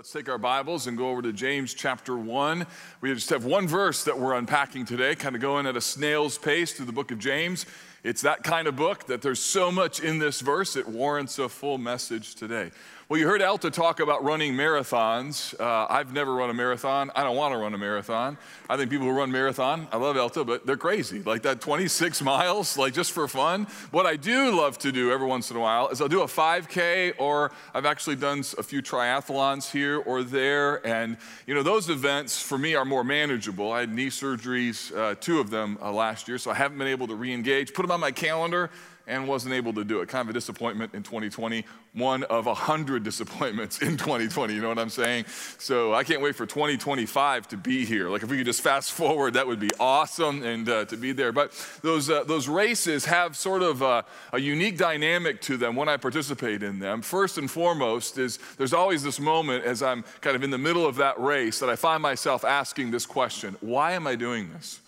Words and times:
Let's 0.00 0.12
take 0.12 0.30
our 0.30 0.38
Bibles 0.38 0.86
and 0.86 0.96
go 0.96 1.10
over 1.10 1.20
to 1.20 1.30
James 1.30 1.74
chapter 1.74 2.16
1. 2.16 2.66
We 3.02 3.12
just 3.12 3.28
have 3.28 3.44
one 3.44 3.68
verse 3.68 4.02
that 4.04 4.18
we're 4.18 4.32
unpacking 4.32 4.86
today, 4.86 5.14
kind 5.14 5.36
of 5.36 5.42
going 5.42 5.66
at 5.66 5.76
a 5.76 5.80
snail's 5.82 6.38
pace 6.38 6.72
through 6.72 6.86
the 6.86 6.92
book 6.92 7.10
of 7.10 7.18
James. 7.18 7.66
It's 8.02 8.22
that 8.22 8.42
kind 8.42 8.66
of 8.66 8.76
book 8.76 9.06
that 9.06 9.20
there's 9.20 9.40
so 9.40 9.70
much 9.70 10.00
in 10.00 10.18
this 10.18 10.40
verse, 10.40 10.74
it 10.76 10.88
warrants 10.88 11.38
a 11.38 11.48
full 11.48 11.76
message 11.76 12.34
today. 12.34 12.70
Well, 13.10 13.18
you 13.18 13.26
heard 13.26 13.40
Elta 13.40 13.72
talk 13.72 13.98
about 13.98 14.22
running 14.22 14.54
marathons. 14.54 15.58
Uh, 15.58 15.84
I've 15.90 16.12
never 16.12 16.32
run 16.32 16.48
a 16.48 16.54
marathon. 16.54 17.10
I 17.16 17.24
don't 17.24 17.34
want 17.34 17.52
to 17.52 17.58
run 17.58 17.74
a 17.74 17.78
marathon. 17.78 18.38
I 18.68 18.76
think 18.76 18.88
people 18.88 19.08
who 19.08 19.12
run 19.12 19.32
marathon, 19.32 19.88
I 19.90 19.96
love 19.96 20.14
Elta, 20.14 20.46
but 20.46 20.64
they're 20.64 20.76
crazy. 20.76 21.20
Like 21.20 21.42
that 21.42 21.60
26 21.60 22.22
miles, 22.22 22.78
like 22.78 22.94
just 22.94 23.10
for 23.10 23.26
fun. 23.26 23.66
What 23.90 24.06
I 24.06 24.14
do 24.14 24.56
love 24.56 24.78
to 24.78 24.92
do 24.92 25.10
every 25.10 25.26
once 25.26 25.50
in 25.50 25.56
a 25.56 25.60
while 25.60 25.88
is 25.88 26.00
I'll 26.00 26.06
do 26.06 26.22
a 26.22 26.26
5K, 26.26 27.14
or 27.18 27.50
I've 27.74 27.84
actually 27.84 28.14
done 28.14 28.44
a 28.56 28.62
few 28.62 28.80
triathlons 28.80 29.72
here 29.72 29.98
or 29.98 30.22
there. 30.22 30.86
And, 30.86 31.16
you 31.48 31.54
know, 31.56 31.64
those 31.64 31.90
events 31.90 32.40
for 32.40 32.58
me 32.58 32.76
are 32.76 32.84
more 32.84 33.02
manageable. 33.02 33.72
I 33.72 33.80
had 33.80 33.92
knee 33.92 34.10
surgeries, 34.10 34.96
uh, 34.96 35.16
two 35.16 35.40
of 35.40 35.50
them 35.50 35.78
uh, 35.82 35.90
last 35.90 36.28
year, 36.28 36.38
so 36.38 36.52
I 36.52 36.54
haven't 36.54 36.78
been 36.78 36.86
able 36.86 37.08
to 37.08 37.16
re 37.16 37.34
engage. 37.34 37.74
Put 37.74 37.82
them 37.90 37.94
on 37.94 38.00
my 38.00 38.12
calendar 38.12 38.70
and 39.06 39.26
wasn't 39.26 39.52
able 39.52 39.72
to 39.72 39.84
do 39.84 40.00
it. 40.00 40.08
Kind 40.08 40.26
of 40.26 40.30
a 40.30 40.32
disappointment 40.32 40.94
in 40.94 41.02
2020, 41.02 41.64
one 41.94 42.22
of 42.24 42.46
a 42.46 42.54
hundred 42.54 43.02
disappointments 43.02 43.82
in 43.82 43.96
2020, 43.96 44.54
you 44.54 44.60
know 44.60 44.68
what 44.68 44.78
I'm 44.78 44.88
saying? 44.88 45.24
So 45.58 45.92
I 45.92 46.04
can't 46.04 46.22
wait 46.22 46.36
for 46.36 46.46
2025 46.46 47.48
to 47.48 47.56
be 47.56 47.84
here. 47.84 48.08
Like 48.08 48.22
if 48.22 48.30
we 48.30 48.36
could 48.36 48.46
just 48.46 48.62
fast 48.62 48.92
forward, 48.92 49.34
that 49.34 49.46
would 49.46 49.58
be 49.58 49.70
awesome 49.80 50.44
and 50.44 50.68
uh, 50.68 50.84
to 50.84 50.96
be 50.96 51.10
there. 51.10 51.32
But 51.32 51.52
those, 51.82 52.08
uh, 52.08 52.22
those 52.22 52.46
races 52.46 53.04
have 53.06 53.36
sort 53.36 53.62
of 53.62 53.82
a, 53.82 54.04
a 54.32 54.38
unique 54.38 54.78
dynamic 54.78 55.40
to 55.42 55.56
them 55.56 55.74
when 55.74 55.88
I 55.88 55.96
participate 55.96 56.62
in 56.62 56.78
them. 56.78 57.02
First 57.02 57.36
and 57.36 57.50
foremost 57.50 58.16
is 58.16 58.38
there's 58.58 58.72
always 58.72 59.02
this 59.02 59.18
moment 59.18 59.64
as 59.64 59.82
I'm 59.82 60.04
kind 60.20 60.36
of 60.36 60.44
in 60.44 60.50
the 60.50 60.58
middle 60.58 60.86
of 60.86 60.96
that 60.96 61.20
race 61.20 61.58
that 61.58 61.68
I 61.68 61.74
find 61.74 62.00
myself 62.00 62.44
asking 62.44 62.92
this 62.92 63.06
question, 63.06 63.56
why 63.60 63.92
am 63.92 64.06
I 64.06 64.14
doing 64.14 64.52
this? 64.52 64.80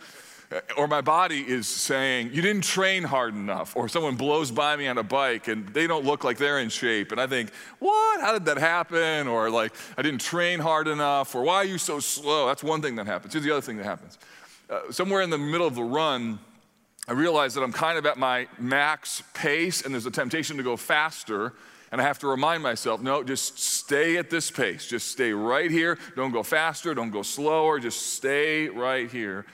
Or 0.77 0.86
my 0.86 1.00
body 1.00 1.41
is 1.41 1.67
saying, 1.67 2.31
You 2.33 2.42
didn't 2.42 2.64
train 2.64 3.03
hard 3.03 3.34
enough, 3.34 3.77
or 3.77 3.89
someone 3.89 4.17
blows 4.17 4.50
by 4.50 4.77
me 4.77 4.86
on 4.86 4.98
a 4.98 5.03
bike 5.03 5.48
and 5.48 5.69
they 5.69 5.86
don't 5.86 6.05
look 6.05 6.25
like 6.25 6.39
they're 6.39 6.58
in 6.58 6.69
shape. 6.69 7.12
And 7.12 7.20
I 7.20 7.27
think, 7.27 7.50
What? 7.78 8.20
How 8.20 8.33
did 8.33 8.45
that 8.47 8.58
happen? 8.58 9.28
Or 9.28 9.50
like, 9.50 9.73
I 9.97 10.03
didn't 10.03 10.20
train 10.20 10.61
hard 10.61 10.89
enough, 10.89 11.34
or 11.34 11.42
why 11.42 11.56
are 11.56 11.64
you 11.64 11.78
so 11.78 12.00
slow? 12.00 12.47
That's 12.47 12.62
one 12.62 12.83
thing 12.83 12.97
that 12.97 13.06
happens. 13.06 13.33
Here's 13.33 13.45
the 13.45 13.53
other 13.53 13.61
thing 13.61 13.77
that 13.78 13.86
happens. 13.86 14.19
Uh, 14.69 14.91
somewhere 14.91 15.23
in 15.23 15.30
the 15.30 15.39
middle 15.39 15.67
of 15.67 15.75
the 15.75 15.84
run, 15.84 16.39
I 17.08 17.12
realize 17.12 17.55
that 17.55 17.62
I'm 17.62 17.73
kind 17.73 17.98
of 17.98 18.06
at 18.06 18.17
my 18.17 18.47
max 18.58 19.23
pace 19.34 19.83
and 19.83 19.92
there's 19.92 20.06
a 20.06 20.11
temptation 20.11 20.56
to 20.56 20.62
go 20.62 20.77
faster. 20.77 21.53
And 21.91 22.00
I 22.00 22.05
have 22.05 22.19
to 22.20 22.27
remind 22.27 22.62
myself, 22.62 23.03
no, 23.03 23.23
just 23.23 23.58
stay 23.58 24.17
at 24.17 24.30
this 24.30 24.50
pace. 24.50 24.86
Just 24.86 25.08
stay 25.08 25.33
right 25.33 25.70
here. 25.70 25.98
Don't 26.17 26.33
go 26.33 26.42
faster. 26.42 26.95
Don't 26.95 27.11
go 27.11 27.20
slower. 27.20 27.78
Just 27.78 28.14
stay 28.14 28.70
right 28.70 29.11
here. 29.11 29.45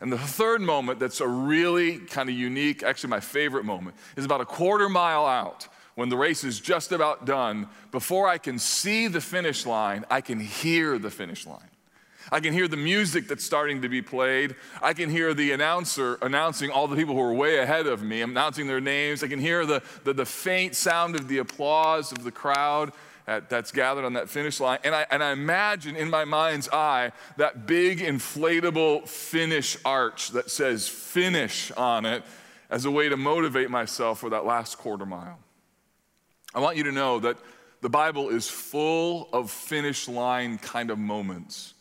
And 0.00 0.12
the 0.12 0.18
third 0.18 0.60
moment 0.60 1.00
that's 1.00 1.20
a 1.20 1.26
really 1.26 1.98
kind 1.98 2.28
of 2.28 2.34
unique, 2.34 2.82
actually 2.82 3.10
my 3.10 3.20
favorite 3.20 3.64
moment, 3.64 3.96
is 4.16 4.24
about 4.24 4.40
a 4.40 4.44
quarter 4.44 4.88
mile 4.88 5.26
out 5.26 5.66
when 5.96 6.08
the 6.08 6.16
race 6.16 6.44
is 6.44 6.60
just 6.60 6.92
about 6.92 7.24
done. 7.24 7.68
Before 7.90 8.28
I 8.28 8.38
can 8.38 8.58
see 8.60 9.08
the 9.08 9.20
finish 9.20 9.66
line, 9.66 10.04
I 10.08 10.20
can 10.20 10.38
hear 10.38 10.98
the 10.98 11.10
finish 11.10 11.46
line. 11.46 11.68
I 12.30 12.40
can 12.40 12.52
hear 12.52 12.68
the 12.68 12.76
music 12.76 13.26
that's 13.26 13.44
starting 13.44 13.82
to 13.82 13.88
be 13.88 14.02
played. 14.02 14.54
I 14.82 14.92
can 14.92 15.10
hear 15.10 15.34
the 15.34 15.52
announcer 15.52 16.18
announcing 16.20 16.70
all 16.70 16.86
the 16.86 16.94
people 16.94 17.14
who 17.14 17.22
are 17.22 17.32
way 17.32 17.58
ahead 17.58 17.86
of 17.86 18.02
me, 18.02 18.22
announcing 18.22 18.66
their 18.66 18.80
names. 18.80 19.24
I 19.24 19.28
can 19.28 19.40
hear 19.40 19.64
the, 19.64 19.82
the, 20.04 20.12
the 20.12 20.26
faint 20.26 20.76
sound 20.76 21.16
of 21.16 21.26
the 21.26 21.38
applause 21.38 22.12
of 22.12 22.22
the 22.22 22.30
crowd 22.30 22.92
at, 23.28 23.50
that's 23.50 23.70
gathered 23.70 24.06
on 24.06 24.14
that 24.14 24.30
finish 24.30 24.58
line. 24.58 24.78
And 24.82 24.94
I, 24.94 25.06
and 25.10 25.22
I 25.22 25.32
imagine 25.32 25.94
in 25.96 26.08
my 26.08 26.24
mind's 26.24 26.68
eye 26.70 27.12
that 27.36 27.66
big 27.66 27.98
inflatable 27.98 29.06
finish 29.06 29.76
arch 29.84 30.30
that 30.30 30.50
says 30.50 30.88
finish 30.88 31.70
on 31.72 32.06
it 32.06 32.24
as 32.70 32.86
a 32.86 32.90
way 32.90 33.10
to 33.10 33.16
motivate 33.16 33.70
myself 33.70 34.20
for 34.20 34.30
that 34.30 34.46
last 34.46 34.78
quarter 34.78 35.04
mile. 35.04 35.38
I 36.54 36.60
want 36.60 36.78
you 36.78 36.84
to 36.84 36.92
know 36.92 37.20
that 37.20 37.36
the 37.82 37.90
Bible 37.90 38.30
is 38.30 38.48
full 38.48 39.28
of 39.32 39.50
finish 39.50 40.08
line 40.08 40.56
kind 40.56 40.90
of 40.90 40.98
moments, 40.98 41.74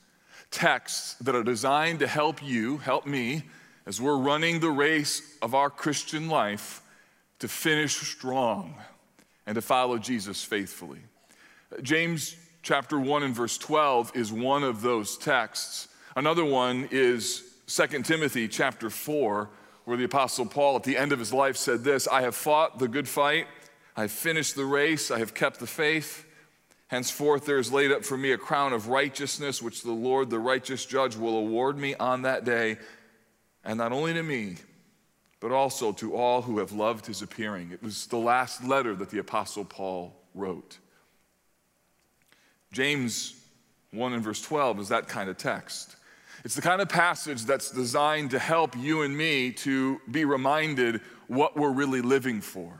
texts 0.51 1.15
that 1.21 1.33
are 1.33 1.43
designed 1.43 1.99
to 1.99 2.07
help 2.07 2.43
you, 2.43 2.77
help 2.77 3.05
me, 3.07 3.43
as 3.85 4.01
we're 4.01 4.17
running 4.17 4.59
the 4.59 4.69
race 4.69 5.37
of 5.41 5.55
our 5.55 5.69
Christian 5.69 6.27
life 6.27 6.81
to 7.39 7.47
finish 7.47 7.95
strong 7.95 8.75
and 9.45 9.55
to 9.55 9.61
follow 9.61 9.97
Jesus 9.97 10.43
faithfully. 10.43 10.99
James 11.81 12.35
chapter 12.61 12.99
1 12.99 13.23
and 13.23 13.35
verse 13.35 13.57
12 13.57 14.15
is 14.15 14.31
one 14.31 14.63
of 14.63 14.81
those 14.81 15.17
texts. 15.17 15.89
Another 16.15 16.45
one 16.45 16.87
is 16.91 17.43
2 17.67 18.03
Timothy 18.03 18.47
chapter 18.47 18.89
4, 18.89 19.49
where 19.85 19.97
the 19.97 20.05
Apostle 20.05 20.45
Paul 20.45 20.77
at 20.77 20.83
the 20.83 20.97
end 20.97 21.11
of 21.11 21.19
his 21.19 21.33
life 21.33 21.57
said 21.57 21.83
this 21.83 22.07
I 22.07 22.21
have 22.21 22.35
fought 22.35 22.79
the 22.79 22.87
good 22.87 23.07
fight, 23.07 23.47
I 23.95 24.01
have 24.01 24.11
finished 24.11 24.55
the 24.55 24.65
race, 24.65 25.11
I 25.11 25.19
have 25.19 25.33
kept 25.33 25.59
the 25.59 25.67
faith. 25.67 26.25
Henceforth, 26.87 27.45
there 27.45 27.59
is 27.59 27.73
laid 27.73 27.91
up 27.91 28.05
for 28.05 28.17
me 28.17 28.31
a 28.31 28.37
crown 28.37 28.71
of 28.71 28.87
righteousness, 28.87 29.61
which 29.61 29.83
the 29.83 29.91
Lord, 29.91 30.29
the 30.29 30.39
righteous 30.39 30.85
judge, 30.85 31.17
will 31.17 31.37
award 31.37 31.77
me 31.77 31.95
on 31.95 32.21
that 32.21 32.45
day, 32.45 32.77
and 33.65 33.77
not 33.77 33.91
only 33.91 34.13
to 34.13 34.23
me, 34.23 34.55
but 35.41 35.51
also 35.51 35.91
to 35.91 36.15
all 36.15 36.41
who 36.41 36.59
have 36.59 36.71
loved 36.71 37.05
his 37.05 37.21
appearing. 37.21 37.71
It 37.71 37.83
was 37.83 38.07
the 38.07 38.17
last 38.17 38.63
letter 38.63 38.95
that 38.95 39.09
the 39.09 39.19
Apostle 39.19 39.65
Paul 39.65 40.15
wrote. 40.33 40.77
James 42.71 43.35
1 43.91 44.13
and 44.13 44.23
verse 44.23 44.41
12 44.41 44.79
is 44.79 44.89
that 44.89 45.07
kind 45.07 45.29
of 45.29 45.37
text. 45.37 45.95
It's 46.43 46.55
the 46.55 46.61
kind 46.61 46.81
of 46.81 46.89
passage 46.89 47.43
that's 47.43 47.71
designed 47.71 48.31
to 48.31 48.39
help 48.39 48.75
you 48.77 49.01
and 49.01 49.17
me 49.17 49.51
to 49.51 49.99
be 50.09 50.25
reminded 50.25 51.01
what 51.27 51.57
we're 51.57 51.71
really 51.71 52.01
living 52.01 52.41
for. 52.41 52.79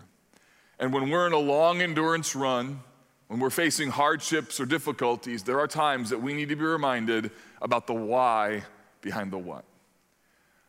And 0.79 0.93
when 0.93 1.09
we're 1.09 1.27
in 1.27 1.33
a 1.33 1.39
long 1.39 1.81
endurance 1.81 2.35
run, 2.35 2.81
when 3.27 3.39
we're 3.39 3.49
facing 3.49 3.89
hardships 3.89 4.59
or 4.59 4.65
difficulties, 4.65 5.43
there 5.43 5.59
are 5.59 5.67
times 5.67 6.09
that 6.11 6.21
we 6.21 6.33
need 6.33 6.49
to 6.49 6.55
be 6.55 6.63
reminded 6.63 7.31
about 7.61 7.87
the 7.87 7.93
why 7.93 8.63
behind 9.01 9.31
the 9.31 9.37
what. 9.37 9.65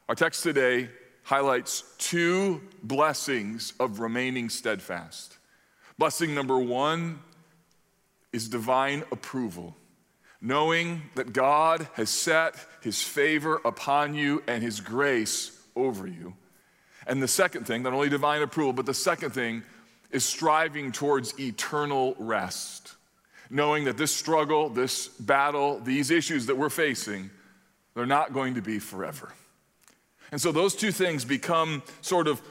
Our 0.09 0.15
text 0.15 0.43
today 0.43 0.89
highlights 1.23 1.85
two 1.99 2.63
blessings 2.83 3.75
of 3.79 4.01
remaining 4.01 4.49
steadfast. 4.49 5.37
Blessing 5.99 6.35
number 6.35 6.59
one 6.59 7.21
is 8.33 8.49
divine 8.49 9.05
approval, 9.11 9.77
knowing 10.41 11.03
that 11.15 11.33
God 11.33 11.89
has 11.95 12.11
set 12.11 12.55
his 12.83 13.03
favor 13.03 13.61
upon 13.65 14.15
you 14.15 14.43
and 14.47 14.63
his 14.63 14.81
grace 14.81 15.59
over 15.75 16.07
you. 16.07 16.35
And 17.07 17.23
the 17.23 17.29
second 17.29 17.67
thing, 17.67 17.83
not 17.83 17.93
only 17.93 18.09
divine 18.09 18.43
approval, 18.43 18.73
but 18.73 18.87
the 18.87 18.95
second 18.95 19.31
thing 19.31 19.63
is 20.11 20.25
striving 20.25 20.93
towards 20.93 21.39
eternal 21.39 22.15
rest, 22.19 22.95
knowing 23.51 23.85
that 23.85 23.97
this 23.97 24.15
struggle, 24.15 24.69
this 24.69 25.09
battle, 25.09 25.81
these 25.81 26.11
issues 26.11 26.47
that 26.47 26.57
we're 26.57 26.69
facing, 26.71 27.31
they're 27.95 28.07
not 28.07 28.33
going 28.33 28.55
to 28.55 28.63
be 28.63 28.79
forever. 28.79 29.33
And 30.31 30.41
so 30.41 30.53
those 30.53 30.75
two 30.75 30.93
things 30.93 31.25
become 31.25 31.83
sort 32.03 32.29
of 32.29 32.43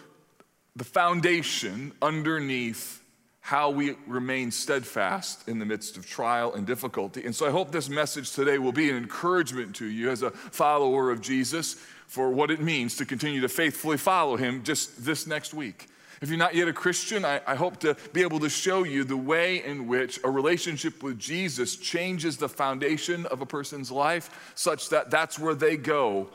the 0.76 0.84
foundation 0.84 1.94
underneath 2.02 3.02
how 3.48 3.70
we 3.70 3.96
remain 4.08 4.52
steadfast 4.52 5.48
in 5.48 5.58
the 5.58 5.66
midst 5.66 5.96
of 5.96 6.06
trial 6.06 6.54
and 6.56 6.68
difficulty. 6.68 7.24
And 7.24 7.34
so 7.34 7.48
I 7.48 7.50
hope 7.50 7.72
this 7.72 7.88
message 7.88 8.34
today 8.34 8.58
will 8.58 8.74
be 8.74 8.90
an 8.90 8.98
encouragement 8.98 9.74
to 9.78 9.86
you 9.86 10.10
as 10.10 10.22
a 10.22 10.32
follower 10.32 11.12
of 11.12 11.22
Jesus 11.22 11.76
for 12.08 12.30
what 12.30 12.52
it 12.52 12.60
means 12.60 12.98
to 12.98 13.06
continue 13.06 13.40
to 13.40 13.48
faithfully 13.48 13.96
follow 13.96 14.36
him 14.36 14.64
just 14.64 15.06
this 15.06 15.26
next 15.26 15.54
week. 15.54 15.88
If 16.20 16.28
you're 16.28 16.38
not 16.38 16.56
yet 16.56 16.68
a 16.68 16.74
Christian, 16.74 17.24
I, 17.24 17.40
I, 17.48 17.56
hope 17.56 17.78
to 17.78 17.96
be 18.12 18.22
able 18.22 18.42
to 18.42 18.50
show 18.50 18.84
you 18.84 19.06
the 19.06 19.16
way 19.16 19.64
in 19.64 19.88
which 19.88 20.20
a 20.26 20.30
relationship 20.30 21.02
with 21.02 21.18
Jesus 21.18 21.78
changes 21.78 22.36
the 22.36 22.50
foundation 22.50 23.26
of 23.28 23.40
a 23.40 23.46
person's 23.46 23.90
life 23.90 24.52
such 24.56 24.90
that 24.90 25.10
that's 25.10 25.40
where 25.40 25.56
they 25.56 25.78
go 25.78 26.28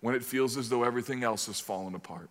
when 0.00 0.14
it 0.14 0.22
feels 0.22 0.56
as 0.56 0.68
though 0.68 0.84
everything 0.84 1.24
else 1.24 1.46
has 1.46 1.58
fallen 1.58 1.96
apart. 1.96 2.30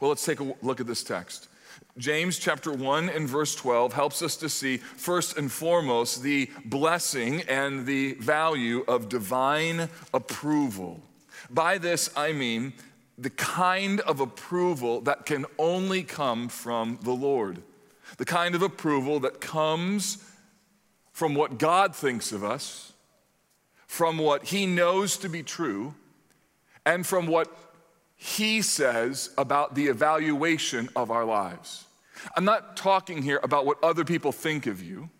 Well, 0.00 0.08
let's 0.08 0.24
take 0.24 0.40
a 0.40 0.54
look 0.62 0.80
at 0.80 0.86
this 0.86 1.04
text. 1.04 1.48
James 1.96 2.40
chapter 2.40 2.72
1 2.72 3.08
and 3.08 3.28
verse 3.28 3.54
12 3.54 3.92
helps 3.92 4.20
us 4.20 4.36
to 4.36 4.48
see, 4.48 4.78
first 4.78 5.38
and 5.38 5.50
foremost, 5.50 6.22
the 6.22 6.50
blessing 6.64 7.42
and 7.42 7.86
the 7.86 8.14
value 8.14 8.84
of 8.88 9.08
divine 9.08 9.88
approval. 10.12 11.00
By 11.50 11.78
this, 11.78 12.10
I 12.16 12.32
mean 12.32 12.72
the 13.16 13.30
kind 13.30 14.00
of 14.00 14.18
approval 14.18 15.02
that 15.02 15.24
can 15.24 15.46
only 15.56 16.02
come 16.02 16.48
from 16.48 16.98
the 17.02 17.12
Lord, 17.12 17.62
the 18.16 18.24
kind 18.24 18.56
of 18.56 18.62
approval 18.62 19.20
that 19.20 19.40
comes 19.40 20.18
from 21.12 21.36
what 21.36 21.58
God 21.58 21.94
thinks 21.94 22.32
of 22.32 22.42
us, 22.42 22.92
from 23.86 24.18
what 24.18 24.46
He 24.46 24.66
knows 24.66 25.16
to 25.18 25.28
be 25.28 25.44
true, 25.44 25.94
and 26.84 27.06
from 27.06 27.28
what 27.28 27.56
he 28.24 28.62
says 28.62 29.28
about 29.36 29.74
the 29.74 29.86
evaluation 29.88 30.88
of 30.96 31.10
our 31.10 31.26
lives. 31.26 31.84
I'm 32.34 32.46
not 32.46 32.74
talking 32.74 33.20
here 33.20 33.38
about 33.42 33.66
what 33.66 33.84
other 33.84 34.02
people 34.02 34.32
think 34.32 34.66
of 34.66 34.82
you. 34.82 35.10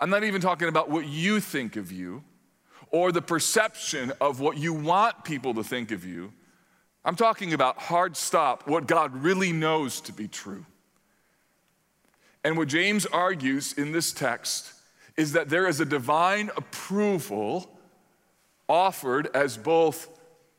I'm 0.00 0.08
not 0.08 0.24
even 0.24 0.40
talking 0.40 0.66
about 0.66 0.88
what 0.88 1.06
you 1.06 1.38
think 1.38 1.76
of 1.76 1.92
you 1.92 2.24
or 2.90 3.12
the 3.12 3.20
perception 3.20 4.10
of 4.22 4.40
what 4.40 4.56
you 4.56 4.72
want 4.72 5.22
people 5.22 5.52
to 5.52 5.62
think 5.62 5.90
of 5.90 6.06
you. 6.06 6.32
I'm 7.04 7.14
talking 7.14 7.52
about 7.52 7.76
hard 7.76 8.16
stop, 8.16 8.66
what 8.66 8.86
God 8.86 9.14
really 9.14 9.52
knows 9.52 10.00
to 10.00 10.12
be 10.14 10.26
true. 10.26 10.64
And 12.42 12.56
what 12.56 12.68
James 12.68 13.04
argues 13.04 13.74
in 13.74 13.92
this 13.92 14.14
text 14.14 14.72
is 15.18 15.32
that 15.32 15.50
there 15.50 15.68
is 15.68 15.80
a 15.80 15.84
divine 15.84 16.50
approval 16.56 17.78
offered 18.66 19.28
as 19.34 19.58
both 19.58 20.15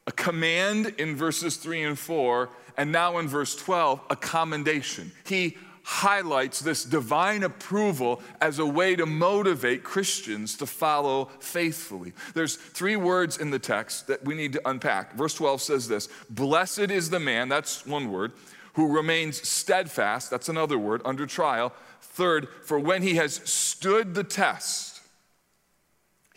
a 0.07 0.11
command 0.11 0.95
in 0.97 1.15
verses 1.15 1.57
3 1.57 1.83
and 1.83 1.99
4, 1.99 2.49
and 2.77 2.91
now 2.91 3.17
in 3.17 3.27
verse 3.27 3.55
12, 3.55 3.99
a 4.09 4.15
commendation. 4.15 5.11
He 5.25 5.57
highlights 5.83 6.59
this 6.59 6.83
divine 6.83 7.43
approval 7.43 8.21
as 8.41 8.59
a 8.59 8.65
way 8.65 8.95
to 8.95 9.05
motivate 9.05 9.83
Christians 9.83 10.57
to 10.57 10.65
follow 10.65 11.29
faithfully. 11.39 12.13
There's 12.33 12.55
three 12.55 12.95
words 12.95 13.37
in 13.37 13.51
the 13.51 13.59
text 13.59 14.07
that 14.07 14.23
we 14.25 14.35
need 14.35 14.53
to 14.53 14.69
unpack. 14.69 15.13
Verse 15.13 15.33
12 15.35 15.61
says 15.61 15.87
this 15.87 16.09
Blessed 16.29 16.91
is 16.91 17.09
the 17.09 17.19
man, 17.19 17.49
that's 17.49 17.85
one 17.85 18.11
word, 18.11 18.31
who 18.73 18.93
remains 18.93 19.47
steadfast, 19.47 20.29
that's 20.29 20.49
another 20.49 20.77
word, 20.77 21.01
under 21.03 21.25
trial. 21.25 21.73
Third, 22.01 22.47
for 22.63 22.79
when 22.79 23.01
he 23.01 23.15
has 23.15 23.35
stood 23.45 24.13
the 24.13 24.23
test, 24.23 24.86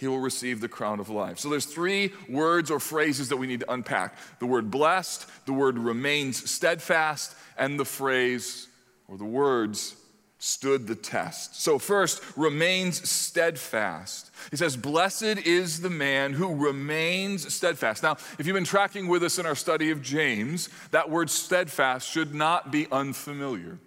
he 0.01 0.09
will 0.09 0.19
receive 0.19 0.61
the 0.61 0.69
crown 0.69 0.99
of 0.99 1.11
life. 1.11 1.39
So 1.39 1.51
there's 1.51 1.67
three 1.67 2.13
words 2.27 2.71
or 2.71 2.81
phrases 2.81 3.29
that 3.29 3.37
we 3.37 3.47
need 3.47 3.61
to 3.61 3.71
unpack. 3.71 4.17
The 4.39 4.47
word 4.47 4.71
blessed, 4.71 5.27
the 5.45 5.53
word 5.53 5.79
remains 5.79 6.51
steadfast, 6.51 7.37
and 7.59 7.79
the 7.79 7.85
phrase 7.85 8.67
or 9.07 9.19
the 9.19 9.27
words 9.27 9.95
stood 10.39 10.87
the 10.87 10.95
test. 10.95 11.61
So, 11.63 11.79
first, 11.79 12.23
remains 12.35 13.07
steadfast. 13.07 14.31
He 14.51 14.57
says, 14.57 14.75
Blessed 14.75 15.23
is 15.23 15.83
the 15.83 15.91
man 15.91 16.33
who 16.33 16.55
remains 16.55 17.53
steadfast. 17.53 18.03
Now, 18.03 18.17
if 18.39 18.47
you've 18.47 18.55
been 18.55 18.65
tracking 18.65 19.07
with 19.07 19.23
us 19.23 19.39
in 19.39 19.45
our 19.45 19.55
study 19.55 19.91
of 19.91 20.01
James, 20.01 20.71
that 20.93 21.11
word 21.11 21.29
steadfast 21.29 22.11
should 22.11 22.35
not 22.35 22.73
be 22.73 22.87
unfamiliar. 22.91 23.79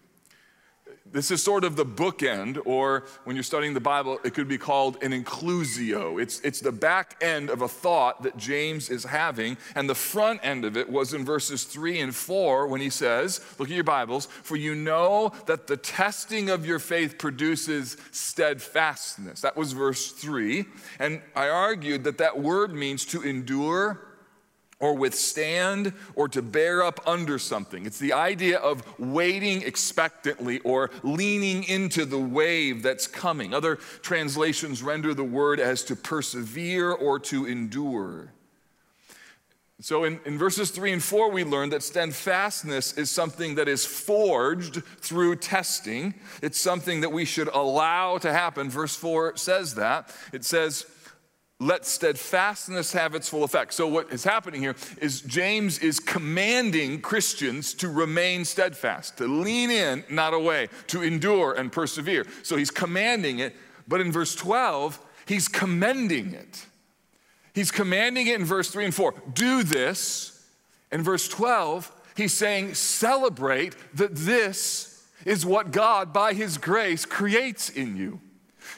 This 1.13 1.29
is 1.29 1.43
sort 1.43 1.63
of 1.63 1.75
the 1.75 1.85
bookend, 1.85 2.59
or 2.65 3.03
when 3.23 3.35
you're 3.35 3.43
studying 3.43 3.75
the 3.75 3.79
Bible, 3.79 4.19
it 4.23 4.33
could 4.33 4.47
be 4.47 4.57
called 4.57 5.01
an 5.03 5.11
inclusio. 5.11 6.19
It's, 6.19 6.39
it's 6.39 6.59
the 6.59 6.71
back 6.71 7.17
end 7.21 7.51
of 7.51 7.61
a 7.61 7.67
thought 7.67 8.23
that 8.23 8.35
James 8.35 8.89
is 8.89 9.03
having, 9.03 9.55
and 9.75 9.87
the 9.87 9.93
front 9.93 10.39
end 10.41 10.65
of 10.65 10.75
it 10.75 10.89
was 10.89 11.13
in 11.13 11.23
verses 11.23 11.65
3 11.65 11.99
and 11.99 12.15
4 12.15 12.65
when 12.65 12.81
he 12.81 12.89
says, 12.89 13.41
Look 13.59 13.69
at 13.69 13.75
your 13.75 13.83
Bibles, 13.83 14.25
for 14.25 14.55
you 14.55 14.73
know 14.73 15.31
that 15.45 15.67
the 15.67 15.77
testing 15.77 16.49
of 16.49 16.65
your 16.65 16.79
faith 16.79 17.19
produces 17.19 17.95
steadfastness. 18.09 19.41
That 19.41 19.55
was 19.55 19.73
verse 19.73 20.11
3. 20.13 20.65
And 20.97 21.21
I 21.35 21.47
argued 21.47 22.05
that 22.05 22.17
that 22.17 22.39
word 22.39 22.73
means 22.73 23.05
to 23.05 23.21
endure 23.21 24.12
or 24.83 24.93
withstand 24.93 25.93
or 26.13 26.27
to 26.27 26.41
bear 26.41 26.83
up 26.83 26.99
under 27.07 27.39
something. 27.39 27.85
It's 27.85 27.99
the 27.99 28.11
idea 28.11 28.57
of 28.57 28.83
waiting 28.99 29.61
expectantly 29.61 30.59
or 30.59 30.91
leaning 31.03 31.63
into 31.63 32.03
the 32.03 32.19
wave 32.19 32.83
that's 32.83 33.07
coming. 33.07 33.53
Other 33.53 33.77
translations 34.01 34.83
render 34.83 35.13
the 35.13 35.23
word 35.23 35.61
as 35.61 35.83
to 35.85 35.95
persevere 35.95 36.91
or 36.91 37.17
to 37.19 37.45
endure. 37.45 38.33
So 39.79 40.03
in, 40.03 40.19
in 40.25 40.37
verses 40.37 40.69
three 40.69 40.91
and 40.91 41.01
four, 41.01 41.31
we 41.31 41.45
learn 41.45 41.69
that 41.69 41.81
steadfastness 41.81 42.97
is 42.97 43.09
something 43.09 43.55
that 43.55 43.69
is 43.69 43.85
forged 43.85 44.83
through 44.99 45.37
testing. 45.37 46.13
It's 46.41 46.59
something 46.59 47.01
that 47.01 47.13
we 47.13 47.23
should 47.23 47.47
allow 47.47 48.17
to 48.17 48.33
happen. 48.33 48.69
Verse 48.69 48.95
four 48.97 49.37
says 49.37 49.75
that. 49.75 50.13
It 50.33 50.43
says, 50.43 50.85
let 51.59 51.85
steadfastness 51.85 52.93
have 52.93 53.15
its 53.15 53.29
full 53.29 53.43
effect. 53.43 53.73
So, 53.73 53.87
what 53.87 54.11
is 54.11 54.23
happening 54.23 54.61
here 54.61 54.75
is 54.99 55.21
James 55.21 55.79
is 55.79 55.99
commanding 55.99 56.99
Christians 57.01 57.73
to 57.75 57.89
remain 57.89 58.43
steadfast, 58.43 59.17
to 59.17 59.27
lean 59.27 59.71
in, 59.71 60.03
not 60.09 60.33
away, 60.33 60.67
to 60.87 61.03
endure 61.03 61.53
and 61.53 61.71
persevere. 61.71 62.25
So, 62.43 62.57
he's 62.57 62.71
commanding 62.71 63.39
it, 63.39 63.55
but 63.87 64.01
in 64.01 64.11
verse 64.11 64.35
12, 64.35 64.99
he's 65.25 65.47
commending 65.47 66.33
it. 66.33 66.65
He's 67.53 67.71
commanding 67.71 68.27
it 68.27 68.39
in 68.39 68.45
verse 68.45 68.69
3 68.71 68.85
and 68.85 68.95
4 68.95 69.13
do 69.33 69.63
this. 69.63 70.29
In 70.91 71.01
verse 71.01 71.27
12, 71.27 71.91
he's 72.15 72.33
saying, 72.33 72.75
celebrate 72.75 73.75
that 73.95 74.15
this 74.15 75.03
is 75.25 75.45
what 75.45 75.71
God, 75.71 76.13
by 76.13 76.33
his 76.33 76.57
grace, 76.57 77.05
creates 77.05 77.69
in 77.69 77.95
you. 77.95 78.19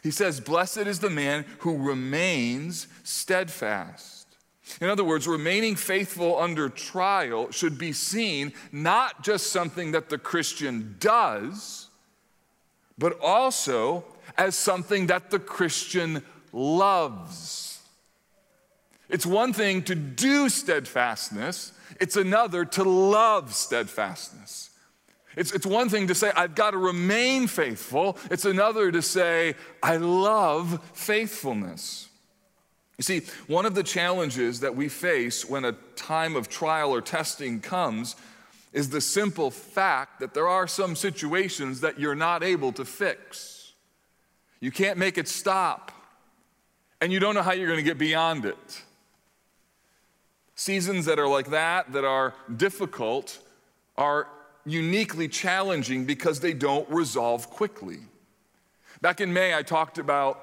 He 0.04 0.12
says, 0.12 0.40
Blessed 0.40 0.80
is 0.80 1.00
the 1.00 1.10
man 1.10 1.46
who 1.60 1.78
remains 1.78 2.88
steadfast. 3.04 4.28
In 4.82 4.90
other 4.90 5.04
words, 5.04 5.28
remaining 5.28 5.76
faithful 5.76 6.40
under 6.40 6.70
trial 6.70 7.52
should 7.52 7.78
be 7.78 7.94
seen 7.94 8.54
not 8.72 9.24
just 9.24 9.52
something 9.52 9.92
that 9.92 10.10
the 10.10 10.18
Christian 10.18 10.96
does, 11.00 11.88
but 12.98 13.20
also 13.20 14.04
as 14.38 14.56
something 14.56 15.08
that 15.08 15.30
the 15.30 15.40
Christian 15.40 16.24
loves. 16.52 17.80
It's 19.10 19.26
one 19.26 19.54
thing 19.54 19.84
to 19.84 19.96
do 19.96 20.50
steadfastness, 20.50 21.74
it's 22.00 22.16
another 22.16 22.66
to 22.66 22.84
love 22.84 23.54
steadfastness. 23.54 24.72
It's, 25.36 25.52
it's 25.52 25.66
one 25.66 25.90
thing 25.90 26.08
to 26.08 26.16
say, 26.16 26.32
I've 26.36 26.56
got 26.56 26.72
to 26.72 26.78
remain 26.78 27.48
faithful. 27.48 28.18
It's 28.32 28.46
another 28.46 28.92
to 28.92 29.02
say, 29.02 29.56
I 29.84 29.98
love 29.98 30.80
faithfulness. 30.94 32.10
You 32.98 33.04
see, 33.04 33.22
one 33.48 33.66
of 33.66 33.76
the 33.76 33.84
challenges 33.84 34.62
that 34.62 34.76
we 34.76 34.88
face 34.88 35.48
when 35.48 35.66
a 35.66 35.74
time 35.96 36.36
of 36.36 36.48
trial 36.48 36.92
or 36.92 37.02
testing 37.02 37.60
comes 37.60 38.16
is 38.72 38.90
the 38.90 39.02
simple 39.02 39.52
fact 39.52 40.20
that 40.20 40.34
there 40.34 40.48
are 40.48 40.68
some 40.68 40.96
situations 40.96 41.82
that 41.82 42.00
you're 42.00 42.16
not 42.16 42.44
able 42.44 42.72
to 42.74 42.86
fix. 42.86 43.74
You 44.60 44.72
can't 44.72 44.98
make 44.98 45.18
it 45.18 45.28
stop, 45.28 45.92
and 47.02 47.12
you 47.12 47.20
don't 47.20 47.36
know 47.36 47.42
how 47.42 47.52
you're 47.52 47.68
going 47.68 47.80
to 47.80 47.84
get 47.84 47.98
beyond 47.98 48.46
it. 48.46 48.82
Seasons 50.56 51.06
that 51.06 51.20
are 51.20 51.28
like 51.28 51.50
that, 51.50 51.92
that 51.92 52.06
are 52.06 52.34
difficult, 52.56 53.40
are 53.98 54.28
uniquely 54.66 55.28
challenging 55.28 56.06
because 56.06 56.40
they 56.40 56.54
don't 56.54 56.90
resolve 56.90 57.50
quickly. 57.50 58.00
Back 59.02 59.22
in 59.22 59.32
May, 59.34 59.54
I 59.54 59.62
talked 59.62 59.98
about 59.98 60.42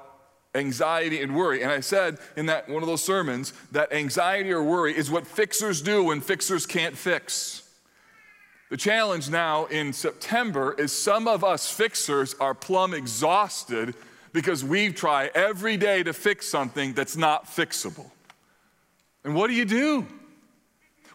anxiety 0.55 1.21
and 1.21 1.35
worry, 1.35 1.63
and 1.63 1.71
I 1.71 1.79
said 1.79 2.17
in 2.37 2.45
that 2.45 2.69
one 2.69 2.83
of 2.83 2.87
those 2.87 3.03
sermons 3.03 3.53
that 3.71 3.91
anxiety 3.91 4.51
or 4.51 4.63
worry 4.63 4.95
is 4.95 5.09
what 5.09 5.25
fixers 5.25 5.81
do 5.81 6.05
when 6.05 6.21
fixers 6.21 6.65
can't 6.65 6.97
fix. 6.97 7.63
The 8.69 8.77
challenge 8.77 9.29
now 9.29 9.65
in 9.65 9.93
September 9.93 10.73
is 10.77 10.91
some 10.91 11.27
of 11.27 11.43
us 11.43 11.69
fixers 11.69 12.33
are 12.39 12.53
plumb 12.53 12.93
exhausted 12.93 13.95
because 14.31 14.63
we 14.63 14.91
try 14.91 15.29
every 15.35 15.77
day 15.77 16.01
to 16.03 16.13
fix 16.13 16.47
something 16.47 16.93
that's 16.93 17.15
not 17.15 17.45
fixable. 17.45 18.09
And 19.23 19.35
what 19.35 19.47
do 19.47 19.53
you 19.53 19.65
do? 19.65 20.07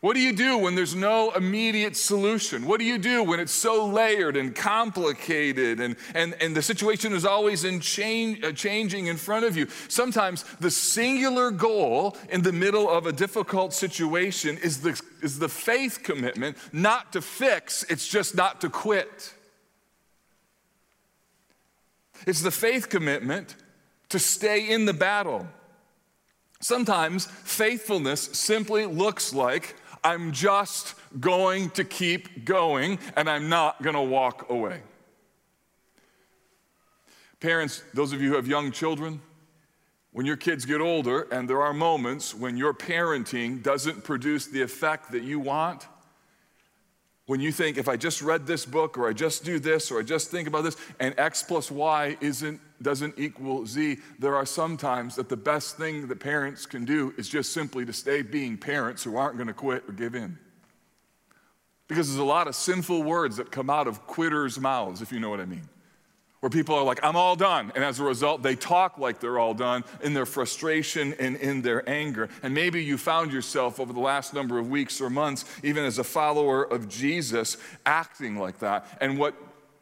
What 0.01 0.15
do 0.15 0.21
you 0.21 0.33
do 0.33 0.59
when 0.59 0.77
there's 0.77 0.95
no 0.95 1.33
immediate 1.33 1.97
solution? 1.97 2.67
What 2.67 2.79
do 2.79 2.87
you 2.87 2.99
do 2.99 3.25
when 3.25 3.41
it's 3.41 3.53
so 3.53 3.85
layered 3.87 4.37
and 4.37 4.55
complicated 4.55 5.81
and, 5.81 5.97
and, 6.15 6.35
and 6.41 6.55
the 6.55 6.63
situation 6.63 7.13
is 7.13 7.25
always 7.25 7.65
in 7.65 7.81
change, 7.81 8.45
uh, 8.45 8.53
changing 8.53 9.07
in 9.07 9.17
front 9.17 9.45
of 9.45 9.57
you? 9.57 9.67
Sometimes 9.89 10.45
the 10.61 10.71
singular 10.71 11.51
goal 11.51 12.17
in 12.31 12.43
the 12.43 12.53
middle 12.53 12.89
of 12.89 13.07
a 13.07 13.13
difficult 13.13 13.75
situation 13.75 14.57
is 14.59 14.83
the, 14.83 15.01
is 15.21 15.41
the 15.41 15.49
faith 15.49 16.01
commitment 16.05 16.57
not 16.73 17.13
to 17.13 17.21
fix, 17.21 17.83
it's 17.85 18.07
just 18.07 18.37
not 18.37 18.61
to 18.61 18.71
quit. 18.71 19.35
It's 22.25 22.43
the 22.43 22.53
faith 22.53 22.89
commitment 22.89 23.57
to 24.11 24.21
stay 24.21 24.71
in 24.71 24.85
the 24.85 24.93
battle. 24.93 25.49
Sometimes 26.61 27.27
faithfulness 27.27 28.23
simply 28.33 28.87
looks 28.87 29.33
like 29.33 29.77
I'm 30.09 30.33
just 30.33 30.95
going 31.21 31.69
to 31.73 31.85
keep 31.85 32.47
going 32.47 32.99
and 33.15 33.29
I'm 33.29 33.51
not 33.51 33.83
going 33.83 33.95
to 33.95 34.01
walk 34.01 34.49
away. 34.49 34.81
Parents, 37.41 37.83
those 37.93 38.15
of 38.15 38.23
you 38.23 38.31
who 38.31 38.37
have 38.37 38.47
young 38.47 38.73
children, 38.73 39.21
when 40.13 40.25
your 40.25 40.39
kids 40.39 40.65
get 40.65 40.81
older 40.81 41.29
and 41.31 41.47
there 41.47 41.61
are 41.61 41.75
moments 41.75 42.35
when 42.35 42.57
your 42.57 42.73
parenting 42.73 43.63
doesn't 43.63 44.03
produce 44.03 44.47
the 44.47 44.63
effect 44.63 45.13
that 45.13 45.25
you 45.25 45.41
want, 45.41 45.87
when 47.27 47.41
you 47.41 47.53
think, 47.53 47.77
if 47.77 47.87
I 47.87 47.99
just 47.99 48.23
read 48.23 48.47
this 48.47 48.65
book 48.65 48.97
or 48.97 49.11
I 49.11 49.13
just 49.13 49.45
do 49.45 49.59
this 49.59 49.91
or 49.91 49.99
I 49.99 50.03
just 50.05 50.31
think 50.31 50.49
about 50.49 50.65
this 50.65 50.79
and 50.99 51.15
X 51.19 51.43
plus 51.43 51.71
Y 51.71 52.17
isn't, 52.23 52.63
doesn't 52.81 53.19
equal 53.19 53.67
Z, 53.67 53.99
there 54.19 54.37
are 54.37 54.47
some 54.47 54.77
times 54.77 55.17
that 55.17 55.29
the 55.29 55.37
best 55.37 55.77
thing 55.77 56.07
that 56.09 56.21
parents 56.21 56.67
can 56.67 56.85
do 56.85 57.13
is 57.17 57.29
just 57.29 57.53
simply 57.53 57.85
to 57.85 57.93
stay 57.93 58.23
being 58.23 58.57
parents 58.57 59.03
who 59.03 59.17
aren't 59.17 59.37
going 59.37 59.49
to 59.49 59.55
quit 59.55 59.85
or 59.89 59.93
give 59.93 60.15
in. 60.15 60.39
Because 61.89 62.09
there's 62.09 62.21
a 62.21 62.25
lot 62.25 62.49
of 62.49 62.55
sinful 62.55 63.03
words 63.03 63.37
that 63.39 63.51
come 63.51 63.71
out 63.71 63.89
of 63.89 64.07
quitters' 64.07 64.61
mouths, 64.61 65.03
if 65.03 65.11
you 65.11 65.21
know 65.21 65.31
what 65.31 65.41
I 65.41 65.47
mean. 65.47 65.69
where 66.41 66.51
people 66.51 66.75
are 66.75 66.85
like, 66.85 67.01
I'm 67.03 67.17
all 67.17 67.35
done. 67.35 67.73
And 67.75 67.83
as 67.83 67.99
a 67.99 68.05
result, 68.05 68.43
they 68.43 68.55
talk 68.55 68.99
like 68.99 69.19
they're 69.19 69.39
all 69.39 69.55
done 69.55 69.85
in 70.03 70.15
their 70.15 70.27
frustration 70.27 71.15
and 71.19 71.37
in 71.37 71.63
their 71.63 71.89
anger. 71.89 72.29
And 72.43 72.55
maybe 72.55 72.83
you 72.83 72.97
found 72.97 73.33
yourself 73.33 73.81
over 73.81 73.93
the 73.93 74.01
last 74.01 74.35
number 74.35 74.59
of 74.59 74.71
weeks 74.71 75.01
or 75.01 75.11
months, 75.11 75.45
even 75.63 75.85
as 75.85 75.99
a 75.99 76.05
follower 76.05 76.63
of 76.63 76.89
Jesus, 76.89 77.57
acting 77.85 78.37
like 78.37 78.61
that. 78.61 78.87
And 79.01 79.19
what 79.19 79.35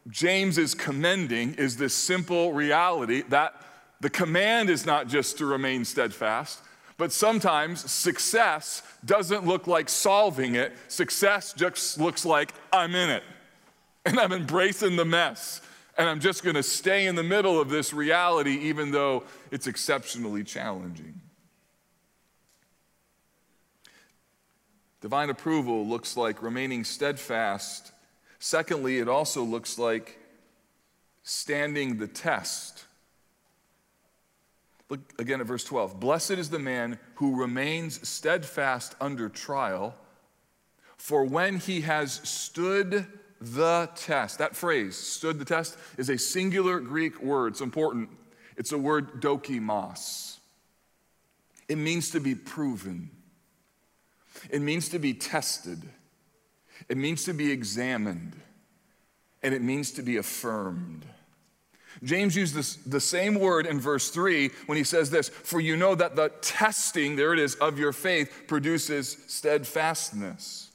James 0.09 0.57
is 0.57 0.73
commending 0.73 1.53
is 1.55 1.77
this 1.77 1.93
simple 1.93 2.53
reality 2.53 3.23
that 3.29 3.61
the 3.99 4.09
command 4.09 4.69
is 4.69 4.85
not 4.85 5.07
just 5.07 5.37
to 5.39 5.45
remain 5.45 5.83
steadfast, 5.83 6.61
but 6.97 7.11
sometimes 7.11 7.89
success 7.91 8.81
doesn't 9.05 9.45
look 9.45 9.67
like 9.67 9.89
solving 9.89 10.55
it. 10.55 10.73
Success 10.87 11.53
just 11.53 11.99
looks 11.99 12.25
like 12.25 12.53
I'm 12.71 12.95
in 12.95 13.09
it 13.09 13.23
and 14.05 14.19
I'm 14.19 14.31
embracing 14.31 14.95
the 14.95 15.05
mess 15.05 15.61
and 15.97 16.07
I'm 16.07 16.19
just 16.19 16.43
going 16.43 16.55
to 16.55 16.63
stay 16.63 17.07
in 17.07 17.15
the 17.15 17.23
middle 17.23 17.59
of 17.59 17.69
this 17.69 17.91
reality, 17.93 18.51
even 18.51 18.91
though 18.91 19.23
it's 19.51 19.67
exceptionally 19.67 20.43
challenging. 20.43 21.21
Divine 25.01 25.29
approval 25.29 25.85
looks 25.85 26.15
like 26.15 26.41
remaining 26.41 26.83
steadfast. 26.83 27.91
Secondly, 28.39 28.99
it 28.99 29.07
also 29.07 29.43
looks 29.43 29.77
like 29.77 30.19
standing 31.23 31.97
the 31.97 32.07
test. 32.07 32.85
Look 34.89 35.01
again 35.19 35.41
at 35.41 35.47
verse 35.47 35.63
12. 35.63 35.99
Blessed 35.99 36.31
is 36.31 36.49
the 36.49 36.59
man 36.59 36.97
who 37.15 37.39
remains 37.39 38.07
steadfast 38.07 38.95
under 39.01 39.27
trial, 39.27 39.95
for 40.95 41.25
when 41.25 41.57
he 41.57 41.81
has 41.81 42.21
stood 42.23 43.05
the 43.41 43.89
test. 43.95 44.37
That 44.37 44.55
phrase, 44.55 44.95
stood 44.95 45.39
the 45.39 45.45
test, 45.45 45.77
is 45.97 46.09
a 46.09 46.17
singular 46.17 46.79
Greek 46.79 47.21
word. 47.21 47.53
It's 47.53 47.61
important. 47.61 48.09
It's 48.55 48.71
a 48.71 48.77
word 48.77 49.21
dokimos. 49.21 50.37
It 51.67 51.77
means 51.77 52.11
to 52.11 52.19
be 52.19 52.33
proven, 52.33 53.09
it 54.49 54.61
means 54.61 54.89
to 54.89 54.99
be 54.99 55.13
tested, 55.13 55.81
it 56.89 56.97
means 56.97 57.25
to 57.25 57.33
be 57.33 57.51
examined, 57.51 58.35
and 59.43 59.53
it 59.53 59.61
means 59.61 59.91
to 59.91 60.01
be 60.01 60.17
affirmed. 60.17 61.05
James 62.03 62.35
used 62.35 62.53
this, 62.53 62.75
the 62.75 62.99
same 62.99 63.35
word 63.35 63.65
in 63.65 63.79
verse 63.79 64.09
3 64.09 64.51
when 64.67 64.77
he 64.77 64.83
says 64.83 65.09
this 65.09 65.29
For 65.29 65.59
you 65.59 65.75
know 65.75 65.95
that 65.95 66.15
the 66.15 66.29
testing, 66.41 67.15
there 67.15 67.33
it 67.33 67.39
is, 67.39 67.55
of 67.55 67.79
your 67.79 67.93
faith 67.93 68.43
produces 68.47 69.17
steadfastness. 69.27 70.71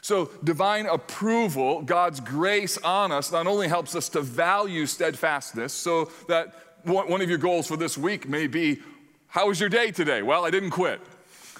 So, 0.00 0.30
divine 0.42 0.86
approval, 0.86 1.82
God's 1.82 2.18
grace 2.18 2.76
on 2.78 3.12
us, 3.12 3.30
not 3.30 3.46
only 3.46 3.68
helps 3.68 3.94
us 3.94 4.08
to 4.10 4.20
value 4.20 4.84
steadfastness, 4.86 5.72
so 5.72 6.10
that 6.28 6.54
one 6.84 7.22
of 7.22 7.28
your 7.28 7.38
goals 7.38 7.68
for 7.68 7.76
this 7.76 7.96
week 7.96 8.28
may 8.28 8.46
be 8.46 8.80
How 9.28 9.48
was 9.48 9.60
your 9.60 9.68
day 9.68 9.92
today? 9.92 10.22
Well, 10.22 10.44
I 10.44 10.50
didn't 10.50 10.70
quit. 10.70 11.00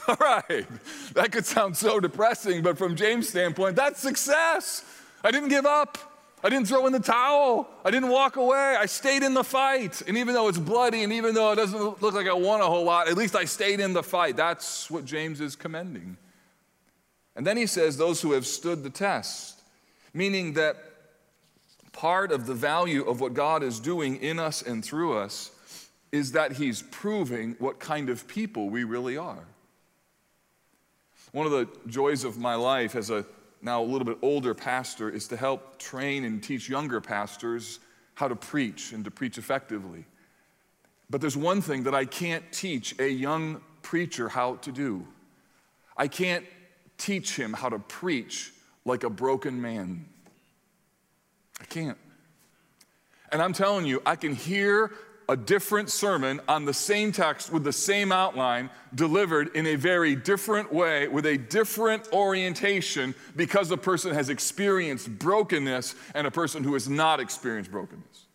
All 0.08 0.16
right. 0.20 0.66
That 1.14 1.30
could 1.32 1.46
sound 1.46 1.76
so 1.76 2.00
depressing, 2.00 2.62
but 2.62 2.76
from 2.76 2.96
James' 2.96 3.28
standpoint, 3.28 3.76
that's 3.76 4.00
success. 4.00 4.84
I 5.22 5.30
didn't 5.30 5.48
give 5.48 5.66
up. 5.66 5.98
I 6.44 6.48
didn't 6.48 6.66
throw 6.66 6.86
in 6.86 6.92
the 6.92 7.00
towel. 7.00 7.68
I 7.84 7.92
didn't 7.92 8.08
walk 8.08 8.34
away. 8.34 8.76
I 8.76 8.86
stayed 8.86 9.22
in 9.22 9.32
the 9.32 9.44
fight. 9.44 10.02
And 10.08 10.16
even 10.16 10.34
though 10.34 10.48
it's 10.48 10.58
bloody 10.58 11.04
and 11.04 11.12
even 11.12 11.34
though 11.34 11.52
it 11.52 11.56
doesn't 11.56 12.02
look 12.02 12.14
like 12.14 12.26
I 12.26 12.32
won 12.32 12.60
a 12.60 12.66
whole 12.66 12.84
lot, 12.84 13.08
at 13.08 13.16
least 13.16 13.36
I 13.36 13.44
stayed 13.44 13.78
in 13.78 13.92
the 13.92 14.02
fight. 14.02 14.36
That's 14.36 14.90
what 14.90 15.04
James 15.04 15.40
is 15.40 15.54
commending. 15.54 16.16
And 17.36 17.46
then 17.46 17.56
he 17.56 17.66
says, 17.66 17.96
those 17.96 18.20
who 18.20 18.32
have 18.32 18.44
stood 18.44 18.82
the 18.82 18.90
test, 18.90 19.60
meaning 20.12 20.54
that 20.54 20.76
part 21.92 22.32
of 22.32 22.46
the 22.46 22.54
value 22.54 23.04
of 23.04 23.20
what 23.20 23.34
God 23.34 23.62
is 23.62 23.78
doing 23.78 24.16
in 24.16 24.40
us 24.40 24.62
and 24.62 24.84
through 24.84 25.16
us 25.16 25.52
is 26.10 26.32
that 26.32 26.52
he's 26.52 26.82
proving 26.90 27.54
what 27.58 27.78
kind 27.78 28.10
of 28.10 28.26
people 28.26 28.68
we 28.68 28.82
really 28.82 29.16
are. 29.16 29.46
One 31.32 31.46
of 31.46 31.52
the 31.52 31.68
joys 31.86 32.24
of 32.24 32.38
my 32.38 32.54
life 32.54 32.94
as 32.94 33.10
a 33.10 33.24
now 33.62 33.80
a 33.80 33.84
little 33.84 34.04
bit 34.04 34.18
older 34.22 34.54
pastor 34.54 35.08
is 35.08 35.28
to 35.28 35.36
help 35.36 35.78
train 35.78 36.24
and 36.24 36.42
teach 36.42 36.68
younger 36.68 37.00
pastors 37.00 37.78
how 38.14 38.28
to 38.28 38.36
preach 38.36 38.92
and 38.92 39.04
to 39.04 39.10
preach 39.10 39.38
effectively. 39.38 40.04
But 41.08 41.20
there's 41.20 41.36
one 41.36 41.60
thing 41.60 41.84
that 41.84 41.94
I 41.94 42.04
can't 42.04 42.44
teach 42.52 42.98
a 42.98 43.08
young 43.08 43.60
preacher 43.82 44.28
how 44.28 44.56
to 44.56 44.72
do. 44.72 45.06
I 45.96 46.08
can't 46.08 46.44
teach 46.98 47.36
him 47.36 47.52
how 47.52 47.68
to 47.68 47.78
preach 47.78 48.52
like 48.84 49.04
a 49.04 49.10
broken 49.10 49.60
man. 49.60 50.06
I 51.60 51.64
can't. 51.64 51.98
And 53.30 53.40
I'm 53.40 53.52
telling 53.52 53.86
you, 53.86 54.02
I 54.04 54.16
can 54.16 54.34
hear 54.34 54.92
a 55.32 55.36
different 55.36 55.90
sermon 55.90 56.42
on 56.46 56.66
the 56.66 56.74
same 56.74 57.10
text 57.10 57.50
with 57.50 57.64
the 57.64 57.72
same 57.72 58.12
outline 58.12 58.68
delivered 58.94 59.48
in 59.56 59.66
a 59.66 59.76
very 59.76 60.14
different 60.14 60.70
way 60.70 61.08
with 61.08 61.24
a 61.24 61.38
different 61.38 62.06
orientation 62.12 63.14
because 63.34 63.70
a 63.70 63.76
person 63.78 64.12
has 64.12 64.28
experienced 64.28 65.08
brokenness 65.18 65.94
and 66.14 66.26
a 66.26 66.30
person 66.30 66.62
who 66.62 66.74
has 66.74 66.86
not 66.86 67.18
experienced 67.18 67.70
brokenness. 67.70 68.26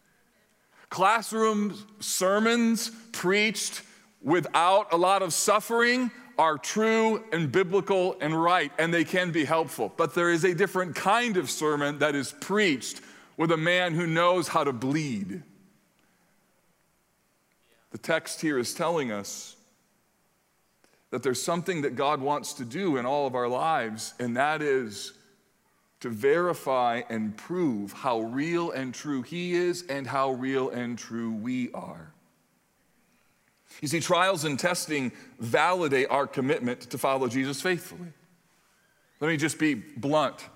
Classroom 0.89 1.77
sermons 2.00 2.89
preached 3.12 3.84
without 4.24 4.92
a 4.92 4.98
lot 4.98 5.22
of 5.22 5.36
suffering 5.36 6.10
are 6.39 6.58
true 6.58 7.24
and 7.32 7.51
biblical 7.51 8.18
and 8.22 8.42
right, 8.42 8.72
and 8.80 8.92
they 8.92 9.04
can 9.04 9.30
be 9.30 9.46
helpful. 9.46 9.94
But 9.96 10.16
there 10.16 10.32
is 10.32 10.44
a 10.44 10.56
different 10.56 10.96
kind 10.96 11.38
of 11.38 11.51
sermon 11.51 12.00
that 12.00 12.16
is 12.16 12.34
preached 12.42 13.01
with 13.38 13.51
a 13.51 13.58
man 13.58 13.94
who 13.94 14.08
knows 14.08 14.48
how 14.48 14.63
to 14.63 14.74
bleed. 14.74 15.44
The 17.91 17.98
text 17.98 18.41
here 18.41 18.58
is 18.58 18.74
telling 18.74 19.12
us 19.12 19.56
that 21.10 21.24
there's 21.24 21.41
something 21.41 21.82
that 21.82 21.96
God 21.96 22.20
wants 22.20 22.53
to 22.53 22.65
do 22.65 22.98
in 22.98 23.06
all 23.06 23.27
of 23.27 23.36
our 23.36 23.48
lives, 23.48 24.13
and 24.20 24.36
that 24.36 24.62
is 24.62 25.13
to 26.01 26.10
verify 26.10 27.01
and 27.10 27.36
prove 27.38 27.91
how 27.94 28.20
real 28.20 28.72
and 28.72 28.94
true 28.94 29.22
He 29.22 29.53
is 29.53 29.84
and 29.89 30.06
how 30.06 30.32
real 30.32 30.70
and 30.70 30.98
true 30.98 31.32
we 31.32 31.72
are. 31.72 32.12
You 33.82 33.88
see, 33.88 34.00
trials 34.00 34.44
and 34.44 34.60
testing 34.60 35.12
validate 35.39 36.08
our 36.10 36.27
commitment 36.27 36.82
to 36.82 36.98
follow 36.98 37.27
Jesus 37.27 37.62
faithfully. 37.62 38.12
Let 39.20 39.29
me 39.29 39.38
just 39.38 39.60
be 39.60 39.74
blunt. 39.74 40.48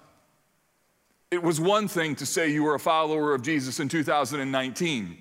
It 1.29 1.41
was 1.41 1.59
one 1.59 1.87
thing 1.87 2.15
to 2.17 2.25
say 2.25 2.51
you 2.51 2.63
were 2.63 2.75
a 2.75 2.79
follower 2.79 3.33
of 3.33 3.41
Jesus 3.41 3.79
in 3.79 3.89
2019. 3.89 5.17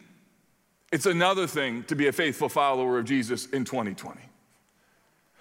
It's 0.92 1.06
another 1.06 1.46
thing 1.46 1.84
to 1.84 1.94
be 1.94 2.08
a 2.08 2.12
faithful 2.12 2.48
follower 2.48 2.98
of 2.98 3.04
Jesus 3.04 3.46
in 3.46 3.64
2020. 3.64 4.20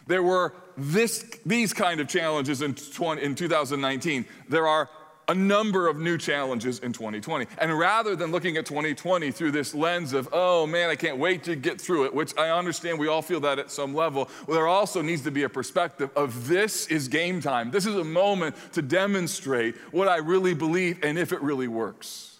There 0.06 0.24
were 0.24 0.54
this, 0.78 1.24
these 1.46 1.74
kind 1.74 2.00
of 2.00 2.08
challenges 2.08 2.62
in, 2.62 2.76
20, 2.76 3.22
in 3.22 3.36
2019. 3.36 4.26
There 4.48 4.68
are 4.68 4.90
a 5.28 5.36
number 5.36 5.88
of 5.88 5.98
new 5.98 6.18
challenges 6.18 6.80
in 6.80 6.92
2020. 6.92 7.46
And 7.60 7.78
rather 7.78 8.16
than 8.16 8.32
looking 8.32 8.58
at 8.58 8.66
2020 8.66 9.30
through 9.30 9.52
this 9.52 9.76
lens 9.76 10.14
of, 10.14 10.28
oh 10.32 10.66
man, 10.66 10.90
I 10.90 10.96
can't 10.96 11.18
wait 11.18 11.44
to 11.44 11.56
get 11.56 11.80
through 11.80 12.06
it, 12.06 12.14
which 12.14 12.36
I 12.38 12.50
understand 12.50 12.98
we 12.98 13.08
all 13.08 13.22
feel 13.22 13.40
that 13.42 13.60
at 13.60 13.70
some 13.70 13.94
level, 13.94 14.28
well, 14.48 14.56
there 14.56 14.68
also 14.68 15.04
needs 15.04 15.22
to 15.24 15.32
be 15.32 15.44
a 15.44 15.50
perspective 15.50 16.10
of 16.16 16.48
this 16.48 16.88
is 16.88 17.08
game 17.08 17.42
time. 17.42 17.70
This 17.70 17.86
is 17.86 17.96
a 17.96 18.04
moment 18.04 18.56
to 18.74 18.82
demonstrate 18.82 19.76
what 19.92 20.08
I 20.08 20.18
really 20.18 20.56
believe 20.56 21.04
and 21.04 21.20
if 21.20 21.32
it 21.32 21.42
really 21.44 21.68
works. 21.68 22.40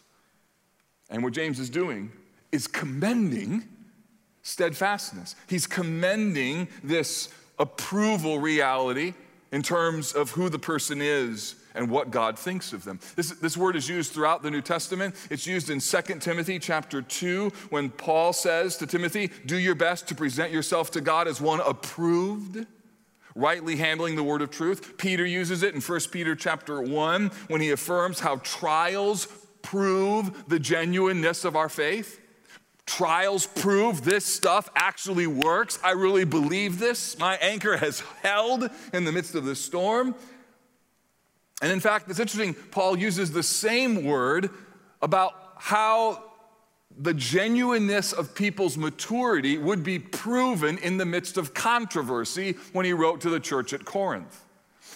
And 1.12 1.24
what 1.24 1.34
James 1.34 1.60
is 1.60 1.70
doing 1.70 2.12
is 2.52 2.68
commending 2.68 3.64
steadfastness. 4.42 5.36
He's 5.48 5.68
commending 5.68 6.68
this 6.84 7.30
approval 7.58 8.40
reality 8.40 9.14
in 9.52 9.62
terms 9.62 10.14
of 10.14 10.32
who 10.32 10.50
the 10.50 10.60
person 10.60 11.02
is 11.02 11.56
and 11.76 11.90
what 11.90 12.12
God 12.12 12.38
thinks 12.38 12.74
of 12.74 12.84
them. 12.84 13.00
This, 13.16 13.32
this 13.32 13.56
word 13.56 13.76
is 13.76 13.88
used 13.88 14.12
throughout 14.12 14.44
the 14.44 14.52
New 14.52 14.62
Testament. 14.62 15.16
It's 15.30 15.46
used 15.46 15.70
in 15.70 15.80
2 15.80 16.20
Timothy 16.20 16.60
chapter 16.60 17.02
2 17.02 17.52
when 17.70 17.90
Paul 17.90 18.34
says 18.34 18.78
to 18.78 18.88
Timothy, 18.88 19.32
Do 19.46 19.58
your 19.58 19.76
best 19.76 20.08
to 20.08 20.16
present 20.16 20.52
yourself 20.52 20.92
to 20.92 21.02
God 21.02 21.28
as 21.28 21.40
one 21.40 21.62
approved 21.62 22.66
rightly 23.36 23.78
handling 23.78 24.16
the 24.16 24.24
word 24.24 24.42
of 24.42 24.52
truth. 24.52 24.98
Peter 24.98 25.26
uses 25.26 25.64
it 25.64 25.74
in 25.74 25.82
1 25.82 26.00
Peter 26.12 26.36
chapter 26.36 26.82
1 26.82 27.28
when 27.48 27.62
he 27.62 27.72
affirms 27.72 28.20
how 28.20 28.38
trials 28.38 29.28
prove 29.62 30.50
the 30.50 30.60
genuineness 30.60 31.46
of 31.46 31.56
our 31.56 31.70
faith. 31.70 32.20
Trials 32.90 33.46
prove 33.46 34.04
this 34.04 34.26
stuff 34.26 34.68
actually 34.76 35.28
works. 35.28 35.78
I 35.84 35.92
really 35.92 36.24
believe 36.26 36.80
this. 36.80 37.20
My 37.20 37.36
anchor 37.36 37.78
has 37.78 38.00
held 38.24 38.68
in 38.92 39.04
the 39.04 39.12
midst 39.12 39.36
of 39.36 39.46
the 39.46 39.56
storm. 39.56 40.16
And 41.62 41.72
in 41.72 41.82
fact, 41.82 42.10
it's 42.10 42.20
interesting, 42.20 42.56
Paul 42.56 42.98
uses 42.98 43.32
the 43.32 43.44
same 43.44 44.06
word 44.06 44.50
about 45.04 45.34
how 45.58 46.32
the 46.98 47.14
genuineness 47.14 48.12
of 48.12 48.34
people's 48.34 48.76
maturity 48.76 49.60
would 49.60 49.84
be 49.84 50.00
proven 50.00 50.80
in 50.80 50.98
the 50.98 51.06
midst 51.06 51.38
of 51.38 51.54
controversy 51.54 52.54
when 52.74 52.88
he 52.88 52.94
wrote 52.94 53.22
to 53.22 53.30
the 53.30 53.40
church 53.40 53.72
at 53.72 53.86
Corinth. 53.86 54.44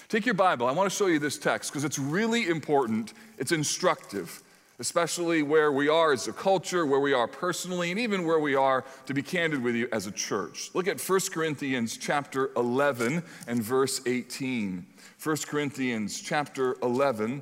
Take 0.09 0.25
your 0.25 0.33
Bible. 0.33 0.65
I 0.65 0.71
want 0.71 0.91
to 0.91 0.95
show 0.95 1.05
you 1.05 1.19
this 1.19 1.37
text 1.37 1.71
because 1.71 1.83
it's 1.83 1.99
really 1.99 2.49
important, 2.49 3.13
it's 3.37 3.51
instructive. 3.51 4.42
Especially 4.83 5.43
where 5.43 5.71
we 5.71 5.87
are 5.87 6.11
as 6.11 6.27
a 6.27 6.33
culture, 6.33 6.85
where 6.85 6.99
we 6.99 7.13
are 7.13 7.25
personally, 7.25 7.89
and 7.89 7.97
even 7.97 8.25
where 8.25 8.39
we 8.39 8.53
are, 8.53 8.83
to 9.05 9.13
be 9.13 9.21
candid 9.21 9.63
with 9.63 9.75
you, 9.75 9.87
as 9.93 10.07
a 10.07 10.11
church. 10.11 10.71
Look 10.73 10.89
at 10.89 10.99
1 10.99 11.19
Corinthians 11.31 11.95
chapter 11.95 12.51
11 12.57 13.23
and 13.47 13.63
verse 13.63 14.01
18. 14.05 14.85
1 15.23 15.37
Corinthians 15.47 16.19
chapter 16.19 16.75
11 16.83 17.41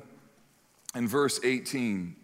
and 0.94 1.08
verse 1.08 1.40
18. 1.42 2.14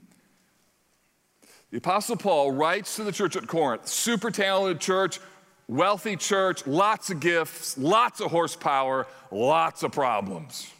The 1.73 1.79
Apostle 1.79 2.15
Paul 2.15 2.53
writes 2.53 2.95
to 2.95 3.03
the 3.03 3.11
church 3.11 3.35
at 3.35 3.49
Corinth, 3.49 3.89
super 3.89 4.31
talented 4.31 4.81
church, 4.81 5.19
wealthy 5.67 6.15
church, 6.15 6.65
lots 6.65 7.11
of 7.11 7.19
gifts, 7.19 7.77
lots 7.77 8.21
of 8.21 8.31
horsepower, 8.31 9.09
lots 9.33 9.83
of 9.83 9.91
problems. 9.91 10.71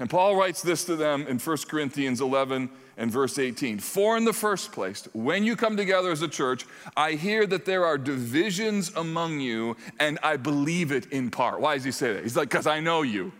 And 0.00 0.10
Paul 0.10 0.34
writes 0.34 0.60
this 0.60 0.84
to 0.86 0.96
them 0.96 1.28
in 1.28 1.38
1 1.38 1.56
Corinthians 1.68 2.20
11 2.20 2.68
and 2.96 3.10
verse 3.10 3.38
18. 3.38 3.78
For 3.78 4.16
in 4.16 4.24
the 4.24 4.32
first 4.32 4.72
place, 4.72 5.08
when 5.12 5.44
you 5.44 5.56
come 5.56 5.76
together 5.76 6.10
as 6.10 6.22
a 6.22 6.28
church, 6.28 6.66
I 6.96 7.12
hear 7.12 7.46
that 7.46 7.64
there 7.64 7.84
are 7.84 7.98
divisions 7.98 8.92
among 8.94 9.40
you, 9.40 9.76
and 9.98 10.18
I 10.22 10.36
believe 10.36 10.92
it 10.92 11.10
in 11.12 11.30
part. 11.30 11.60
Why 11.60 11.74
does 11.74 11.84
he 11.84 11.92
say 11.92 12.12
that? 12.14 12.22
He's 12.22 12.36
like, 12.36 12.48
because 12.48 12.66
I 12.66 12.80
know 12.80 13.02
you. 13.02 13.32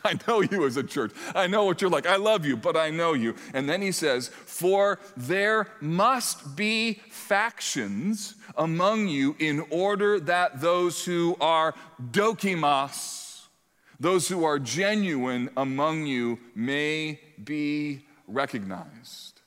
I 0.04 0.18
know 0.26 0.40
you 0.40 0.66
as 0.66 0.76
a 0.76 0.82
church. 0.82 1.12
I 1.34 1.46
know 1.46 1.64
what 1.64 1.80
you're 1.80 1.90
like. 1.90 2.06
I 2.06 2.16
love 2.16 2.46
you, 2.46 2.56
but 2.56 2.76
I 2.76 2.90
know 2.90 3.12
you. 3.12 3.34
And 3.52 3.68
then 3.68 3.82
he 3.82 3.92
says, 3.92 4.28
For 4.28 4.98
there 5.16 5.68
must 5.80 6.56
be 6.56 7.00
factions 7.10 8.34
among 8.56 9.08
you 9.08 9.36
in 9.38 9.64
order 9.70 10.20
that 10.20 10.60
those 10.60 11.04
who 11.04 11.36
are 11.40 11.74
dokimos, 12.10 13.46
those 13.98 14.28
who 14.28 14.44
are 14.44 14.58
genuine 14.58 15.50
among 15.56 16.06
you, 16.06 16.38
may 16.54 17.20
be 17.42 18.06
recognized. 18.32 19.40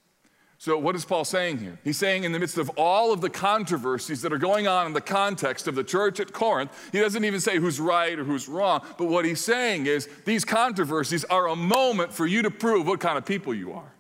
So, 0.63 0.77
what 0.77 0.95
is 0.95 1.03
Paul 1.03 1.25
saying 1.25 1.57
here? 1.57 1.77
He's 1.83 1.97
saying, 1.97 2.23
in 2.23 2.31
the 2.31 2.39
midst 2.39 2.57
of 2.57 2.69
all 2.77 3.11
of 3.11 3.19
the 3.19 3.29
controversies 3.29 4.21
that 4.21 4.31
are 4.31 4.37
going 4.37 4.65
on 4.65 4.87
in 4.87 4.93
the 4.93 5.01
context 5.01 5.67
of 5.67 5.75
the 5.75 5.83
church 5.83 6.21
at 6.21 6.31
Corinth, 6.31 6.71
he 6.93 7.01
doesn't 7.01 7.25
even 7.25 7.41
say 7.41 7.57
who's 7.57 7.81
right 7.81 8.17
or 8.17 8.23
who's 8.23 8.47
wrong, 8.47 8.81
but 8.97 9.09
what 9.09 9.25
he's 9.25 9.41
saying 9.41 9.87
is 9.87 10.07
these 10.23 10.45
controversies 10.45 11.25
are 11.25 11.49
a 11.49 11.55
moment 11.55 12.13
for 12.13 12.25
you 12.25 12.41
to 12.43 12.49
prove 12.49 12.87
what 12.87 13.01
kind 13.01 13.17
of 13.17 13.25
people 13.25 13.53
you 13.53 13.73
are. 13.73 13.93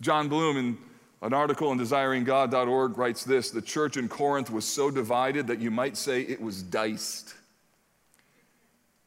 Jon 0.00 0.28
Bloom, 0.28 0.56
in 0.56 0.78
an 1.22 1.32
article 1.32 1.70
on 1.70 1.78
desiringgod.org, 1.80 2.96
writes 2.96 3.24
this 3.24 3.50
The 3.50 3.60
church 3.60 3.96
in 3.96 4.08
Corinth 4.08 4.48
was 4.48 4.64
so 4.64 4.92
divided 4.92 5.48
that 5.48 5.58
you 5.58 5.72
might 5.72 5.96
say 5.96 6.22
it 6.22 6.40
was 6.40 6.62
diced. 6.62 7.34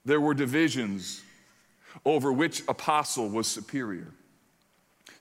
There 0.03 0.19
were 0.19 0.33
divisions 0.33 1.21
over 2.05 2.31
which 2.31 2.61
apostle 2.67 3.29
was 3.29 3.47
superior 3.47 4.13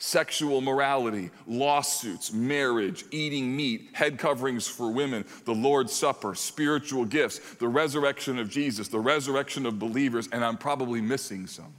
sexual 0.00 0.62
morality, 0.62 1.31
lawsuits, 1.47 2.33
marriage, 2.33 3.05
eating 3.11 3.55
meat, 3.55 3.91
head 3.93 4.19
coverings 4.19 4.67
for 4.67 4.91
women, 4.91 5.25
the 5.45 5.55
Lord's 5.55 5.93
Supper, 5.93 6.35
spiritual 6.35 7.05
gifts, 7.05 7.39
the 7.57 7.69
resurrection 7.69 8.39
of 8.39 8.49
Jesus, 8.49 8.89
the 8.89 8.99
resurrection 8.99 9.67
of 9.67 9.79
believers, 9.79 10.27
and 10.33 10.43
I'm 10.43 10.57
probably 10.57 11.03
missing 11.03 11.47
some. 11.47 11.75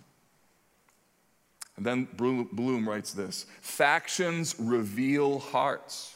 And 1.77 1.85
then 1.85 2.07
Bloom 2.15 2.87
writes 2.87 3.11
this 3.11 3.47
factions 3.61 4.55
reveal 4.59 5.39
hearts. 5.39 6.15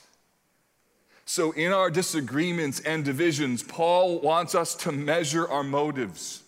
So, 1.27 1.53
in 1.53 1.71
our 1.71 1.89
disagreements 1.89 2.81
and 2.81 3.03
divisions, 3.03 3.63
Paul 3.63 4.19
wants 4.19 4.53
us 4.53 4.75
to 4.75 4.91
measure 4.91 5.49
our 5.49 5.63
motives, 5.63 6.43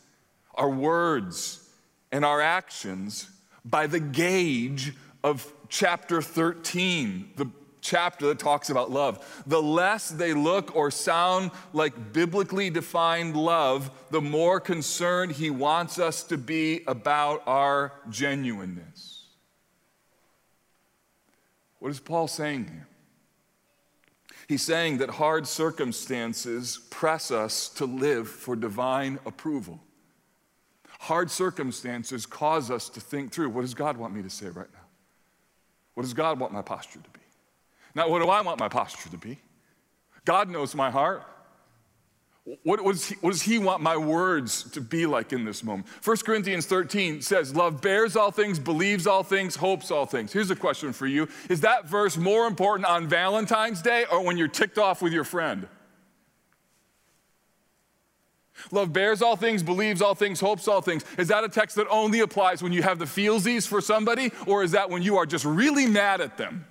our 0.53 0.69
words, 0.69 1.66
and 2.11 2.23
our 2.25 2.41
actions 2.41 3.29
by 3.65 3.87
the 3.87 3.99
gauge 3.99 4.93
of 5.23 5.51
chapter 5.69 6.21
13, 6.21 7.31
the 7.35 7.49
chapter 7.81 8.27
that 8.27 8.39
talks 8.39 8.69
about 8.69 8.91
love. 8.91 9.43
The 9.47 9.61
less 9.61 10.09
they 10.09 10.33
look 10.33 10.75
or 10.75 10.91
sound 10.91 11.51
like 11.73 12.13
biblically 12.13 12.69
defined 12.69 13.35
love, 13.35 13.91
the 14.11 14.21
more 14.21 14.59
concerned 14.59 15.33
he 15.33 15.49
wants 15.49 15.99
us 15.99 16.23
to 16.23 16.37
be 16.37 16.81
about 16.87 17.43
our 17.47 17.93
genuineness. 18.09 19.25
What 21.79 21.91
is 21.91 21.99
Paul 21.99 22.27
saying 22.27 22.65
here? 22.65 22.87
He's 24.47 24.63
saying 24.63 24.99
that 24.99 25.09
hard 25.09 25.45
circumstances 25.45 26.79
press 26.89 27.31
us 27.31 27.69
to 27.69 27.85
live 27.85 28.29
for 28.29 28.55
divine 28.55 29.19
approval. 29.25 29.81
Hard 31.07 31.31
circumstances 31.31 32.25
cause 32.25 32.69
us 32.69 32.89
to 32.89 32.99
think 32.99 33.31
through 33.31 33.47
what 33.47 33.61
does 33.61 33.73
God 33.73 33.95
want 33.95 34.13
me 34.13 34.21
to 34.23 34.29
say 34.29 34.47
right 34.47 34.67
now? 34.73 34.85
What 35.93 36.03
does 36.03 36.13
God 36.13 36.37
want 36.37 36.51
my 36.51 36.61
posture 36.61 36.99
to 36.99 37.09
be? 37.11 37.21
Not 37.95 38.09
what 38.09 38.21
do 38.21 38.27
I 38.27 38.41
want 38.41 38.59
my 38.59 38.67
posture 38.67 39.09
to 39.11 39.17
be? 39.17 39.39
God 40.25 40.49
knows 40.49 40.75
my 40.75 40.91
heart. 40.91 41.23
What, 42.63 42.83
what, 42.83 42.91
does 42.91 43.07
he, 43.07 43.15
what, 43.21 43.31
does 43.31 43.41
he, 43.41 43.57
want 43.57 43.81
my 43.81 43.95
words 43.95 44.69
to 44.71 44.81
be 44.81 45.05
like 45.05 45.31
in 45.31 45.45
this 45.45 45.63
moment? 45.63 45.87
1 46.03 46.17
Corinthians 46.25 46.65
13 46.65 47.21
says, 47.21 47.55
Love 47.55 47.81
bears 47.81 48.17
all 48.17 48.31
things, 48.31 48.59
believes 48.59 49.07
all 49.07 49.23
things, 49.23 49.55
hopes 49.55 49.91
all 49.91 50.05
things. 50.05 50.33
Here's 50.33 50.51
a 50.51 50.57
question 50.57 50.91
for 50.91 51.07
you 51.07 51.29
Is 51.49 51.61
that 51.61 51.87
verse 51.87 52.17
more 52.17 52.47
important 52.47 52.85
on 52.85 53.07
Valentine's 53.07 53.81
Day 53.81 54.03
or 54.11 54.25
when 54.25 54.35
you're 54.35 54.49
ticked 54.49 54.77
off 54.77 55.01
with 55.01 55.13
your 55.13 55.23
friend? 55.23 55.69
Love 58.71 58.93
bears 58.93 59.21
all 59.21 59.35
things, 59.35 59.61
believes 59.63 60.01
all 60.01 60.15
things, 60.15 60.39
hopes 60.39 60.67
all 60.67 60.81
things. 60.81 61.05
Is 61.17 61.27
that 61.29 61.43
a 61.43 61.49
text 61.49 61.75
that 61.75 61.87
only 61.89 62.21
applies 62.21 62.61
when 62.61 62.71
you 62.71 62.83
have 62.83 62.99
the 62.99 63.05
feelsies 63.05 63.67
for 63.67 63.81
somebody, 63.81 64.31
or 64.45 64.63
is 64.63 64.71
that 64.71 64.89
when 64.89 65.01
you 65.01 65.17
are 65.17 65.25
just 65.25 65.45
really 65.45 65.85
mad 65.85 66.21
at 66.21 66.37
them? 66.37 66.65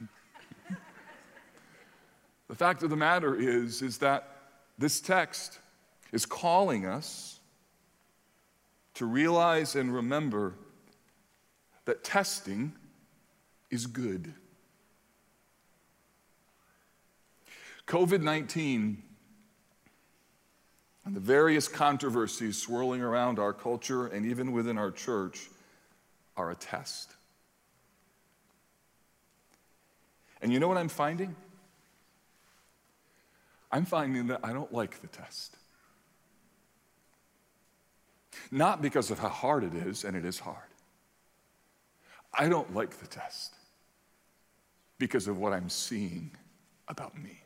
the 2.48 2.54
fact 2.54 2.82
of 2.82 2.90
the 2.90 2.96
matter 2.96 3.34
is, 3.34 3.82
is 3.82 3.98
that 3.98 4.28
this 4.78 5.00
text 5.00 5.58
is 6.12 6.26
calling 6.26 6.86
us 6.86 7.40
to 8.94 9.06
realize 9.06 9.74
and 9.74 9.94
remember 9.94 10.54
that 11.84 12.04
testing 12.04 12.72
is 13.70 13.86
good. 13.86 14.34
COVID 17.86 18.22
19 18.22 19.02
and 21.12 21.16
the 21.18 21.26
various 21.26 21.68
controversies 21.68 22.56
swirling 22.56 23.02
around 23.02 23.38
our 23.38 23.52
culture 23.52 24.06
and 24.06 24.24
even 24.24 24.50
within 24.50 24.78
our 24.78 24.90
church 24.90 25.50
are 26.38 26.50
a 26.50 26.54
test. 26.54 27.10
And 30.40 30.50
you 30.50 30.58
know 30.58 30.68
what 30.68 30.78
I'm 30.78 30.88
finding? 30.88 31.36
I'm 33.70 33.84
finding 33.84 34.28
that 34.28 34.40
I 34.42 34.54
don't 34.54 34.72
like 34.72 35.02
the 35.02 35.06
test. 35.06 35.58
Not 38.50 38.80
because 38.80 39.10
of 39.10 39.18
how 39.18 39.28
hard 39.28 39.64
it 39.64 39.74
is, 39.74 40.04
and 40.04 40.16
it 40.16 40.24
is 40.24 40.38
hard. 40.38 40.56
I 42.32 42.48
don't 42.48 42.74
like 42.74 42.98
the 43.00 43.06
test 43.06 43.54
because 44.96 45.28
of 45.28 45.36
what 45.36 45.52
I'm 45.52 45.68
seeing 45.68 46.30
about 46.88 47.22
me. 47.22 47.41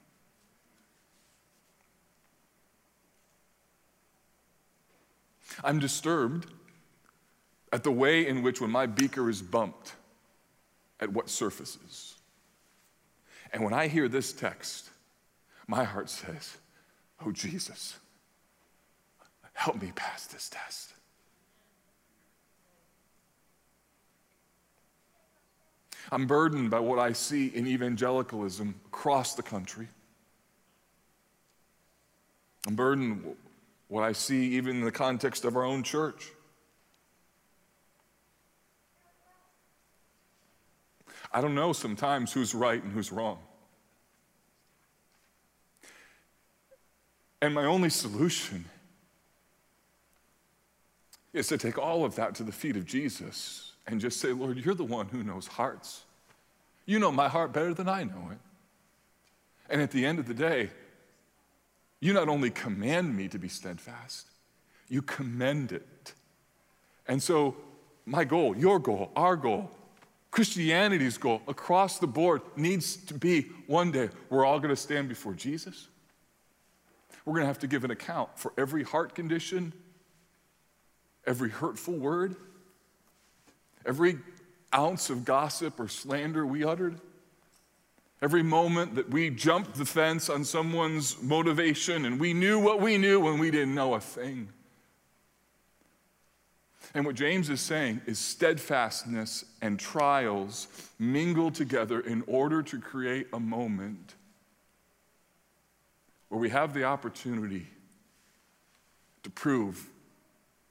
I'm 5.64 5.78
disturbed 5.78 6.50
at 7.72 7.82
the 7.82 7.90
way 7.90 8.26
in 8.26 8.42
which, 8.42 8.60
when 8.60 8.70
my 8.70 8.86
beaker 8.86 9.28
is 9.28 9.42
bumped, 9.42 9.94
at 11.00 11.12
what 11.12 11.28
surfaces. 11.28 12.14
And 13.52 13.62
when 13.62 13.72
I 13.72 13.88
hear 13.88 14.08
this 14.08 14.32
text, 14.32 14.90
my 15.66 15.84
heart 15.84 16.10
says, 16.10 16.56
Oh, 17.24 17.32
Jesus, 17.32 17.98
help 19.52 19.80
me 19.80 19.92
pass 19.94 20.26
this 20.26 20.48
test. 20.48 20.92
I'm 26.12 26.26
burdened 26.26 26.70
by 26.70 26.78
what 26.78 26.98
I 26.98 27.12
see 27.12 27.48
in 27.48 27.66
evangelicalism 27.66 28.74
across 28.86 29.34
the 29.34 29.42
country. 29.42 29.88
I'm 32.66 32.76
burdened 32.76 33.36
what 33.88 34.02
I 34.02 34.12
see 34.12 34.54
even 34.56 34.76
in 34.76 34.84
the 34.84 34.92
context 34.92 35.44
of 35.44 35.56
our 35.56 35.64
own 35.64 35.82
church. 35.82 36.30
I 41.32 41.40
don't 41.40 41.54
know 41.54 41.72
sometimes 41.72 42.32
who's 42.32 42.54
right 42.54 42.82
and 42.82 42.92
who's 42.92 43.12
wrong. 43.12 43.38
And 47.42 47.54
my 47.54 47.64
only 47.64 47.90
solution 47.90 48.64
is 51.32 51.48
to 51.48 51.58
take 51.58 51.78
all 51.78 52.04
of 52.04 52.16
that 52.16 52.34
to 52.36 52.42
the 52.42 52.52
feet 52.52 52.76
of 52.76 52.86
Jesus 52.86 53.72
and 53.86 54.00
just 54.00 54.20
say, 54.20 54.32
Lord, 54.32 54.56
you're 54.56 54.74
the 54.74 54.84
one 54.84 55.08
who 55.08 55.22
knows 55.22 55.46
hearts. 55.46 56.04
You 56.86 56.98
know 56.98 57.12
my 57.12 57.28
heart 57.28 57.52
better 57.52 57.74
than 57.74 57.88
I 57.88 58.04
know 58.04 58.30
it. 58.32 58.38
And 59.68 59.82
at 59.82 59.90
the 59.90 60.06
end 60.06 60.18
of 60.18 60.26
the 60.26 60.34
day, 60.34 60.70
you 62.06 62.12
not 62.12 62.28
only 62.28 62.50
command 62.50 63.16
me 63.16 63.28
to 63.28 63.38
be 63.38 63.48
steadfast, 63.48 64.28
you 64.88 65.02
commend 65.02 65.72
it. 65.72 66.14
And 67.08 67.20
so 67.22 67.56
my 68.04 68.24
goal, 68.24 68.56
your 68.56 68.78
goal, 68.78 69.10
our 69.16 69.34
goal, 69.36 69.70
Christianity's 70.30 71.18
goal 71.18 71.42
across 71.48 71.98
the 71.98 72.06
board 72.06 72.42
needs 72.56 72.96
to 72.96 73.14
be 73.14 73.46
one 73.66 73.90
day 73.90 74.10
we're 74.30 74.44
all 74.44 74.58
going 74.60 74.70
to 74.70 74.80
stand 74.80 75.08
before 75.08 75.34
Jesus. 75.34 75.88
We're 77.24 77.32
going 77.32 77.42
to 77.42 77.48
have 77.48 77.58
to 77.60 77.66
give 77.66 77.84
an 77.84 77.90
account 77.90 78.38
for 78.38 78.52
every 78.56 78.84
heart 78.84 79.14
condition, 79.16 79.72
every 81.26 81.50
hurtful 81.50 81.94
word, 81.94 82.36
every 83.84 84.18
ounce 84.72 85.10
of 85.10 85.24
gossip 85.24 85.80
or 85.80 85.88
slander 85.88 86.46
we 86.46 86.64
uttered, 86.64 87.00
every 88.22 88.42
moment 88.42 88.94
that 88.94 89.10
we 89.10 89.30
jumped 89.30 89.74
the 89.74 89.84
fence 89.84 90.30
on 90.30 90.44
someone's 90.44 91.20
motivation 91.22 92.04
and 92.04 92.18
we 92.18 92.32
knew 92.32 92.58
what 92.58 92.80
we 92.80 92.98
knew 92.98 93.20
when 93.20 93.38
we 93.38 93.50
didn't 93.50 93.74
know 93.74 93.94
a 93.94 94.00
thing. 94.00 94.48
And 96.94 97.04
what 97.04 97.14
James 97.14 97.50
is 97.50 97.60
saying 97.60 98.00
is 98.06 98.18
steadfastness 98.18 99.44
and 99.60 99.78
trials 99.78 100.68
mingle 100.98 101.50
together 101.50 102.00
in 102.00 102.22
order 102.26 102.62
to 102.62 102.80
create 102.80 103.26
a 103.34 103.40
moment 103.40 104.14
where 106.28 106.40
we 106.40 106.48
have 106.48 106.72
the 106.72 106.84
opportunity 106.84 107.66
to 109.22 109.30
prove 109.30 109.88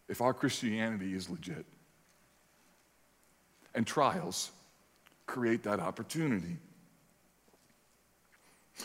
if 0.08 0.22
our 0.22 0.34
Christianity 0.34 1.14
is 1.14 1.30
legit. 1.30 1.66
And 3.76 3.86
trials 3.86 4.52
create 5.28 5.64
that 5.64 5.80
opportunity. 5.80 6.58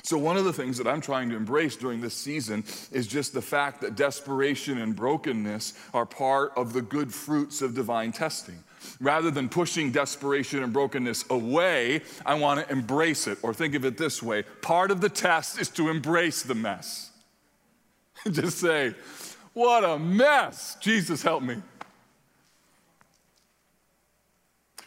So, 0.03 0.16
one 0.16 0.37
of 0.37 0.44
the 0.44 0.53
things 0.53 0.79
that 0.79 0.87
I'm 0.87 1.00
trying 1.00 1.31
to 1.31 1.37
embrace 1.37 1.74
during 1.74 2.00
this 2.00 2.14
season 2.14 2.64
is 2.92 3.09
just 3.09 3.33
the 3.33 3.42
fact 3.42 3.81
that 3.81 3.96
desperation 3.96 4.79
and 4.79 4.94
brokenness 4.94 5.74
are 5.92 6.07
part 6.07 6.53
of 6.57 6.72
the 6.72 6.83
good 6.83 7.12
fruits 7.12 7.61
of 7.61 7.74
divine 7.74 8.12
testing. 8.12 8.62
Rather 9.00 9.31
than 9.31 9.48
pushing 9.48 9.90
desperation 9.90 10.62
and 10.62 10.72
brokenness 10.72 11.24
away, 11.29 12.03
I 12.24 12.35
want 12.35 12.64
to 12.64 12.72
embrace 12.72 13.26
it. 13.26 13.38
Or 13.42 13.53
think 13.53 13.74
of 13.74 13.85
it 13.85 13.98
this 13.98 14.22
way 14.22 14.44
part 14.62 14.90
of 14.92 15.00
the 15.00 15.09
test 15.09 15.61
is 15.61 15.68
to 15.70 15.88
embrace 15.88 16.42
the 16.42 16.55
mess. 16.55 17.11
just 18.31 18.59
say, 18.59 18.94
What 19.55 19.83
a 19.85 19.98
mess! 19.98 20.76
Jesus, 20.81 21.22
help 21.22 21.42
me. 21.42 21.57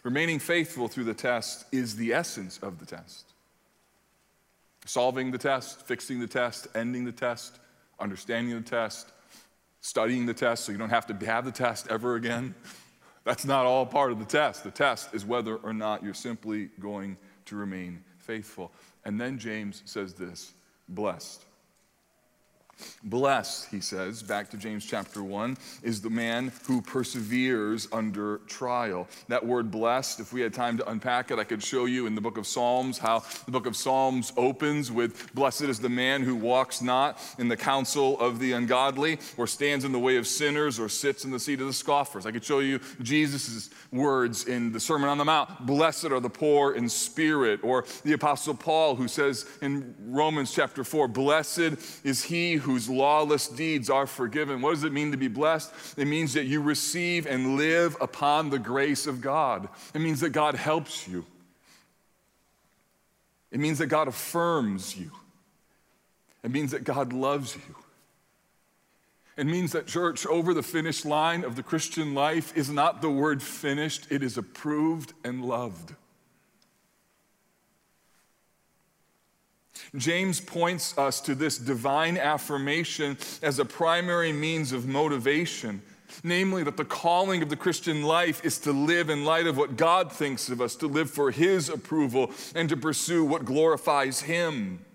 Remaining 0.03 0.39
faithful 0.39 0.87
through 0.87 1.05
the 1.05 1.13
test 1.13 1.65
is 1.73 1.97
the 1.97 2.13
essence 2.13 2.57
of 2.59 2.79
the 2.79 2.85
test 2.85 3.32
solving 4.85 5.31
the 5.31 5.37
test, 5.37 5.81
fixing 5.85 6.19
the 6.19 6.27
test, 6.27 6.67
ending 6.75 7.05
the 7.05 7.11
test, 7.11 7.59
understanding 7.99 8.55
the 8.55 8.61
test, 8.61 9.11
studying 9.81 10.25
the 10.25 10.33
test 10.33 10.65
so 10.65 10.71
you 10.71 10.77
don't 10.77 10.89
have 10.89 11.07
to 11.07 11.25
have 11.25 11.45
the 11.45 11.51
test 11.51 11.87
ever 11.89 12.15
again. 12.15 12.55
That's 13.23 13.45
not 13.45 13.65
all 13.65 13.85
part 13.85 14.11
of 14.11 14.19
the 14.19 14.25
test. 14.25 14.63
The 14.63 14.71
test 14.71 15.13
is 15.13 15.25
whether 15.25 15.55
or 15.55 15.73
not 15.73 16.03
you're 16.03 16.13
simply 16.13 16.69
going 16.79 17.17
to 17.45 17.55
remain 17.55 18.03
faithful. 18.17 18.71
And 19.05 19.19
then 19.19 19.39
James 19.39 19.81
says 19.85 20.13
this 20.13 20.53
blessed. 20.89 21.45
Blessed, 23.03 23.69
he 23.69 23.79
says, 23.79 24.23
back 24.23 24.49
to 24.49 24.57
James 24.57 24.85
chapter 24.85 25.23
1, 25.23 25.57
is 25.83 26.01
the 26.01 26.09
man 26.09 26.51
who 26.67 26.81
perseveres 26.81 27.87
under 27.91 28.37
trial. 28.47 29.07
That 29.27 29.45
word 29.45 29.71
blessed, 29.71 30.19
if 30.19 30.33
we 30.33 30.41
had 30.41 30.53
time 30.53 30.77
to 30.77 30.89
unpack 30.89 31.31
it, 31.31 31.39
I 31.39 31.43
could 31.43 31.63
show 31.63 31.85
you 31.85 32.07
in 32.07 32.15
the 32.15 32.21
book 32.21 32.37
of 32.37 32.47
Psalms 32.47 32.97
how 32.97 33.23
the 33.45 33.51
book 33.51 33.65
of 33.65 33.75
Psalms 33.75 34.33
opens 34.37 34.91
with 34.91 35.33
Blessed 35.33 35.63
is 35.63 35.79
the 35.79 35.89
man 35.89 36.23
who 36.23 36.35
walks 36.35 36.81
not 36.81 37.19
in 37.37 37.47
the 37.47 37.57
counsel 37.57 38.19
of 38.19 38.39
the 38.39 38.53
ungodly, 38.53 39.19
or 39.37 39.47
stands 39.47 39.85
in 39.85 39.91
the 39.91 39.99
way 39.99 40.17
of 40.17 40.27
sinners, 40.27 40.79
or 40.79 40.89
sits 40.89 41.25
in 41.25 41.31
the 41.31 41.39
seat 41.39 41.61
of 41.61 41.67
the 41.67 41.73
scoffers. 41.73 42.25
I 42.25 42.31
could 42.31 42.43
show 42.43 42.59
you 42.59 42.79
Jesus' 43.01 43.69
words 43.91 44.45
in 44.45 44.71
the 44.71 44.79
Sermon 44.79 45.09
on 45.09 45.17
the 45.17 45.25
Mount 45.25 45.65
Blessed 45.65 46.05
are 46.05 46.19
the 46.19 46.29
poor 46.29 46.73
in 46.73 46.89
spirit, 46.89 47.59
or 47.63 47.85
the 48.03 48.13
Apostle 48.13 48.53
Paul 48.53 48.95
who 48.95 49.07
says 49.07 49.45
in 49.61 49.95
Romans 49.99 50.53
chapter 50.53 50.83
4, 50.83 51.07
Blessed 51.07 52.03
is 52.03 52.23
he 52.23 52.55
whose 52.63 52.89
lawless 52.89 53.47
deeds 53.47 53.89
are 53.89 54.07
forgiven. 54.07 54.61
What 54.61 54.71
does 54.71 54.83
it 54.83 54.91
mean 54.91 55.11
to 55.11 55.17
be 55.17 55.27
blessed? 55.27 55.71
It 55.97 56.05
means 56.05 56.33
that 56.33 56.45
you 56.45 56.61
receive 56.61 57.25
and 57.25 57.55
live 57.55 57.95
upon 58.01 58.49
the 58.49 58.59
grace 58.59 59.05
of 59.07 59.21
God. 59.21 59.69
It 59.93 59.99
means 59.99 60.19
that 60.21 60.31
God 60.31 60.55
helps 60.55 61.07
you. 61.07 61.25
It 63.51 63.59
means 63.59 63.77
that 63.77 63.87
God 63.87 64.07
affirms 64.07 64.97
you. 64.97 65.11
It 66.43 66.51
means 66.51 66.71
that 66.71 66.83
God 66.83 67.13
loves 67.13 67.55
you. 67.55 67.75
It 69.37 69.45
means 69.45 69.71
that, 69.71 69.87
church, 69.87 70.25
over 70.25 70.53
the 70.53 70.63
finish 70.63 71.05
line 71.05 71.43
of 71.43 71.55
the 71.55 71.63
Christian 71.63 72.13
life 72.13 72.55
is 72.55 72.69
not 72.69 73.01
the 73.01 73.09
word 73.09 73.41
finished, 73.41 74.07
it 74.11 74.21
is 74.21 74.37
approved 74.37 75.13
and 75.23 75.43
loved. 75.43 75.95
James 79.95 80.39
points 80.39 80.97
us 80.97 81.21
to 81.21 81.35
this 81.35 81.57
divine 81.57 82.17
affirmation 82.17 83.17
as 83.41 83.59
a 83.59 83.65
primary 83.65 84.33
means 84.33 84.71
of 84.71 84.87
motivation. 84.87 85.81
Namely, 86.23 86.63
that 86.63 86.77
the 86.77 86.85
calling 86.85 87.41
of 87.41 87.49
the 87.49 87.55
Christian 87.55 88.03
life 88.03 88.45
is 88.45 88.59
to 88.59 88.71
live 88.71 89.09
in 89.09 89.25
light 89.25 89.47
of 89.47 89.57
what 89.57 89.77
God 89.77 90.11
thinks 90.11 90.47
of 90.49 90.61
us, 90.61 90.75
to 90.75 90.87
live 90.87 91.09
for 91.09 91.31
His 91.31 91.69
approval, 91.69 92.31
and 92.53 92.69
to 92.69 92.77
pursue 92.77 93.25
what 93.25 93.45
glorifies 93.45 94.21
Him. 94.21 94.85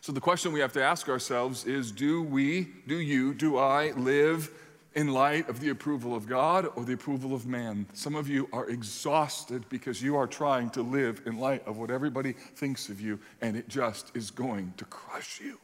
So, 0.00 0.12
the 0.12 0.20
question 0.20 0.52
we 0.52 0.60
have 0.60 0.72
to 0.74 0.82
ask 0.82 1.08
ourselves 1.08 1.64
is 1.64 1.90
do 1.90 2.22
we, 2.22 2.68
do 2.86 2.96
you, 2.96 3.34
do 3.34 3.58
I 3.58 3.90
live 3.90 4.50
in 4.96 5.12
light 5.12 5.46
of 5.50 5.60
the 5.60 5.68
approval 5.68 6.16
of 6.16 6.26
God 6.26 6.66
or 6.74 6.84
the 6.84 6.94
approval 6.94 7.34
of 7.34 7.46
man. 7.46 7.86
Some 7.92 8.14
of 8.14 8.28
you 8.30 8.48
are 8.50 8.66
exhausted 8.68 9.68
because 9.68 10.00
you 10.00 10.16
are 10.16 10.26
trying 10.26 10.70
to 10.70 10.82
live 10.82 11.20
in 11.26 11.38
light 11.38 11.64
of 11.66 11.76
what 11.76 11.90
everybody 11.90 12.32
thinks 12.32 12.88
of 12.88 12.98
you, 12.98 13.20
and 13.42 13.56
it 13.56 13.68
just 13.68 14.10
is 14.16 14.30
going 14.30 14.72
to 14.78 14.86
crush 14.86 15.38
you. 15.38 15.60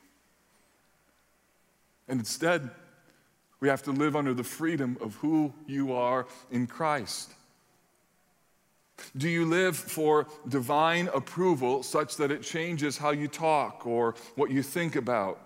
And 2.09 2.21
instead, 2.21 2.71
we 3.59 3.69
have 3.69 3.83
to 3.85 3.91
live 3.91 4.15
under 4.17 4.35
the 4.35 4.45
freedom 4.45 4.99
of 5.01 5.15
who 5.17 5.55
you 5.67 5.95
are 5.95 6.27
in 6.51 6.67
Christ. 6.67 7.33
Do 9.17 9.31
you 9.31 9.47
live 9.47 9.77
for 9.77 10.27
divine 10.47 11.09
approval 11.15 11.83
such 11.83 12.17
that 12.17 12.31
it 12.31 12.43
changes 12.43 12.99
how 12.99 13.13
you 13.13 13.29
talk 13.29 13.87
or 13.87 14.15
what 14.35 14.51
you 14.51 14.63
think 14.63 14.95
about 14.95 15.41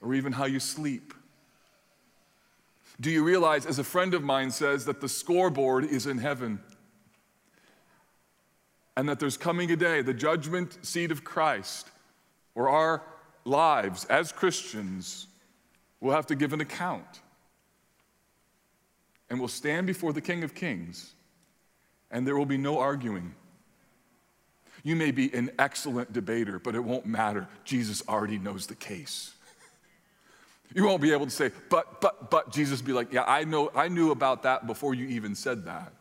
or 0.00 0.14
even 0.14 0.32
how 0.32 0.46
you 0.46 0.58
sleep? 0.58 1.12
Do 3.00 3.10
you 3.10 3.22
realize, 3.22 3.64
as 3.64 3.78
a 3.78 3.84
friend 3.84 4.12
of 4.14 4.24
mine 4.24 4.50
says, 4.50 4.84
that 4.86 5.00
the 5.00 5.08
scoreboard 5.08 5.84
is 5.84 6.06
in 6.06 6.18
heaven? 6.18 6.60
And 8.96 9.08
that 9.08 9.20
there's 9.20 9.36
coming 9.36 9.70
a 9.70 9.76
day, 9.76 10.02
the 10.02 10.14
judgment 10.14 10.84
seat 10.84 11.12
of 11.12 11.22
Christ, 11.22 11.88
where 12.54 12.68
our 12.68 13.02
lives 13.44 14.04
as 14.06 14.32
Christians 14.32 15.28
will 16.00 16.12
have 16.12 16.26
to 16.26 16.34
give 16.34 16.52
an 16.52 16.60
account. 16.60 17.20
And 19.30 19.38
we'll 19.38 19.48
stand 19.48 19.86
before 19.86 20.12
the 20.12 20.20
King 20.20 20.42
of 20.42 20.54
Kings, 20.54 21.12
and 22.10 22.26
there 22.26 22.36
will 22.36 22.46
be 22.46 22.58
no 22.58 22.78
arguing. 22.78 23.34
You 24.82 24.96
may 24.96 25.10
be 25.10 25.32
an 25.34 25.50
excellent 25.58 26.12
debater, 26.12 26.58
but 26.58 26.74
it 26.74 26.82
won't 26.82 27.06
matter. 27.06 27.46
Jesus 27.64 28.02
already 28.08 28.38
knows 28.38 28.66
the 28.66 28.74
case. 28.74 29.34
You 30.74 30.84
won't 30.84 31.00
be 31.00 31.12
able 31.12 31.24
to 31.24 31.30
say, 31.30 31.50
but, 31.70 32.00
but, 32.00 32.30
but, 32.30 32.52
Jesus 32.52 32.82
be 32.82 32.92
like, 32.92 33.12
yeah, 33.12 33.24
I 33.26 33.44
know, 33.44 33.70
I 33.74 33.88
knew 33.88 34.10
about 34.10 34.42
that 34.42 34.66
before 34.66 34.94
you 34.94 35.06
even 35.06 35.34
said 35.34 35.64
that. 35.64 35.92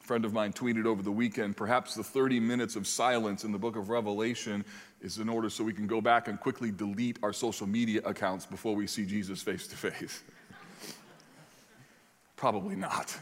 A 0.00 0.02
friend 0.02 0.24
of 0.24 0.32
mine 0.32 0.52
tweeted 0.52 0.84
over 0.84 1.02
the 1.02 1.10
weekend, 1.10 1.56
perhaps 1.56 1.94
the 1.94 2.04
30 2.04 2.38
minutes 2.38 2.76
of 2.76 2.86
silence 2.86 3.44
in 3.44 3.52
the 3.52 3.58
book 3.58 3.76
of 3.76 3.88
Revelation 3.88 4.64
is 5.00 5.18
in 5.18 5.28
order 5.28 5.48
so 5.48 5.64
we 5.64 5.72
can 5.72 5.86
go 5.86 6.00
back 6.00 6.28
and 6.28 6.38
quickly 6.38 6.70
delete 6.70 7.18
our 7.22 7.32
social 7.32 7.66
media 7.66 8.02
accounts 8.04 8.44
before 8.44 8.74
we 8.74 8.86
see 8.86 9.06
Jesus 9.06 9.40
face 9.40 9.66
to 9.68 9.76
face. 9.76 10.22
Probably 12.36 12.76
not. 12.76 13.16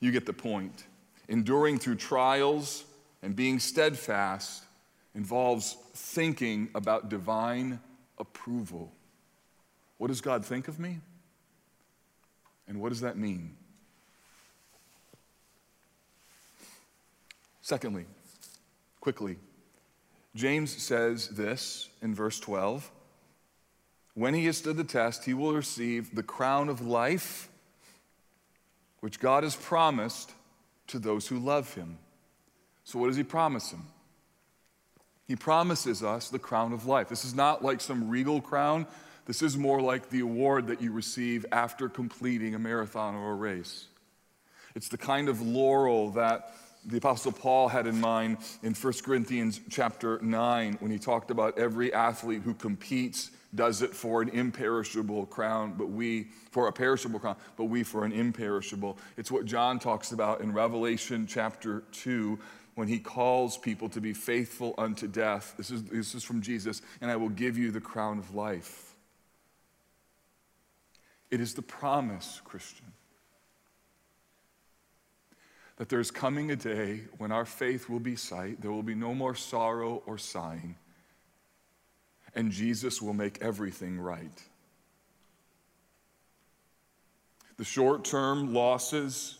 You 0.00 0.12
get 0.12 0.26
the 0.26 0.32
point. 0.32 0.84
Enduring 1.28 1.78
through 1.78 1.96
trials 1.96 2.84
and 3.22 3.34
being 3.34 3.58
steadfast 3.58 4.64
involves 5.18 5.76
thinking 5.94 6.70
about 6.76 7.08
divine 7.08 7.80
approval. 8.18 8.92
What 9.96 10.06
does 10.06 10.20
God 10.20 10.44
think 10.44 10.68
of 10.68 10.78
me? 10.78 11.00
And 12.68 12.80
what 12.80 12.90
does 12.90 13.00
that 13.00 13.18
mean? 13.18 13.56
Secondly, 17.62 18.04
quickly, 19.00 19.38
James 20.36 20.70
says 20.70 21.30
this 21.30 21.88
in 22.00 22.14
verse 22.14 22.38
12 22.38 22.88
When 24.14 24.34
he 24.34 24.46
has 24.46 24.58
stood 24.58 24.76
the 24.76 24.84
test, 24.84 25.24
he 25.24 25.34
will 25.34 25.52
receive 25.52 26.14
the 26.14 26.22
crown 26.22 26.68
of 26.68 26.80
life 26.80 27.48
which 29.00 29.18
God 29.18 29.42
has 29.42 29.56
promised 29.56 30.30
to 30.86 31.00
those 31.00 31.26
who 31.26 31.40
love 31.40 31.74
him. 31.74 31.98
So, 32.84 33.00
what 33.00 33.08
does 33.08 33.16
he 33.16 33.24
promise 33.24 33.72
him? 33.72 33.82
He 35.28 35.36
promises 35.36 36.02
us 36.02 36.30
the 36.30 36.38
crown 36.38 36.72
of 36.72 36.86
life. 36.86 37.10
This 37.10 37.24
is 37.24 37.34
not 37.34 37.62
like 37.62 37.82
some 37.82 38.08
regal 38.08 38.40
crown. 38.40 38.86
This 39.26 39.42
is 39.42 39.58
more 39.58 39.80
like 39.80 40.08
the 40.08 40.20
award 40.20 40.66
that 40.68 40.80
you 40.80 40.90
receive 40.90 41.44
after 41.52 41.90
completing 41.90 42.54
a 42.54 42.58
marathon 42.58 43.14
or 43.14 43.32
a 43.32 43.34
race. 43.34 43.84
It's 44.74 44.88
the 44.88 44.96
kind 44.96 45.28
of 45.28 45.42
laurel 45.42 46.10
that 46.12 46.54
the 46.86 46.96
apostle 46.96 47.32
Paul 47.32 47.68
had 47.68 47.86
in 47.86 48.00
mind 48.00 48.38
in 48.62 48.72
1 48.72 48.92
Corinthians 49.04 49.60
chapter 49.68 50.18
9 50.22 50.78
when 50.80 50.90
he 50.90 50.98
talked 50.98 51.30
about 51.30 51.58
every 51.58 51.92
athlete 51.92 52.40
who 52.42 52.54
competes 52.54 53.30
does 53.54 53.82
it 53.82 53.94
for 53.94 54.20
an 54.20 54.28
imperishable 54.28 55.26
crown, 55.26 55.74
but 55.76 55.88
we 55.88 56.28
for 56.50 56.68
a 56.68 56.72
perishable 56.72 57.18
crown, 57.18 57.36
but 57.56 57.64
we 57.64 57.82
for 57.82 58.04
an 58.04 58.12
imperishable. 58.12 58.98
It's 59.16 59.30
what 59.30 59.46
John 59.46 59.78
talks 59.78 60.12
about 60.12 60.40
in 60.40 60.52
Revelation 60.52 61.26
chapter 61.26 61.82
2 61.92 62.38
when 62.78 62.86
he 62.86 63.00
calls 63.00 63.58
people 63.58 63.88
to 63.88 64.00
be 64.00 64.12
faithful 64.12 64.72
unto 64.78 65.08
death. 65.08 65.52
This 65.56 65.72
is, 65.72 65.82
this 65.82 66.14
is 66.14 66.22
from 66.22 66.40
Jesus, 66.40 66.80
and 67.00 67.10
I 67.10 67.16
will 67.16 67.28
give 67.28 67.58
you 67.58 67.72
the 67.72 67.80
crown 67.80 68.20
of 68.20 68.36
life. 68.36 68.94
It 71.28 71.40
is 71.40 71.54
the 71.54 71.62
promise, 71.62 72.40
Christian, 72.44 72.86
that 75.74 75.88
there's 75.88 76.12
coming 76.12 76.52
a 76.52 76.56
day 76.56 77.00
when 77.16 77.32
our 77.32 77.44
faith 77.44 77.88
will 77.88 77.98
be 77.98 78.14
sight, 78.14 78.60
there 78.62 78.70
will 78.70 78.84
be 78.84 78.94
no 78.94 79.12
more 79.12 79.34
sorrow 79.34 80.00
or 80.06 80.16
sighing, 80.16 80.76
and 82.36 82.52
Jesus 82.52 83.02
will 83.02 83.12
make 83.12 83.42
everything 83.42 83.98
right. 83.98 84.40
The 87.56 87.64
short 87.64 88.04
term 88.04 88.54
losses, 88.54 89.36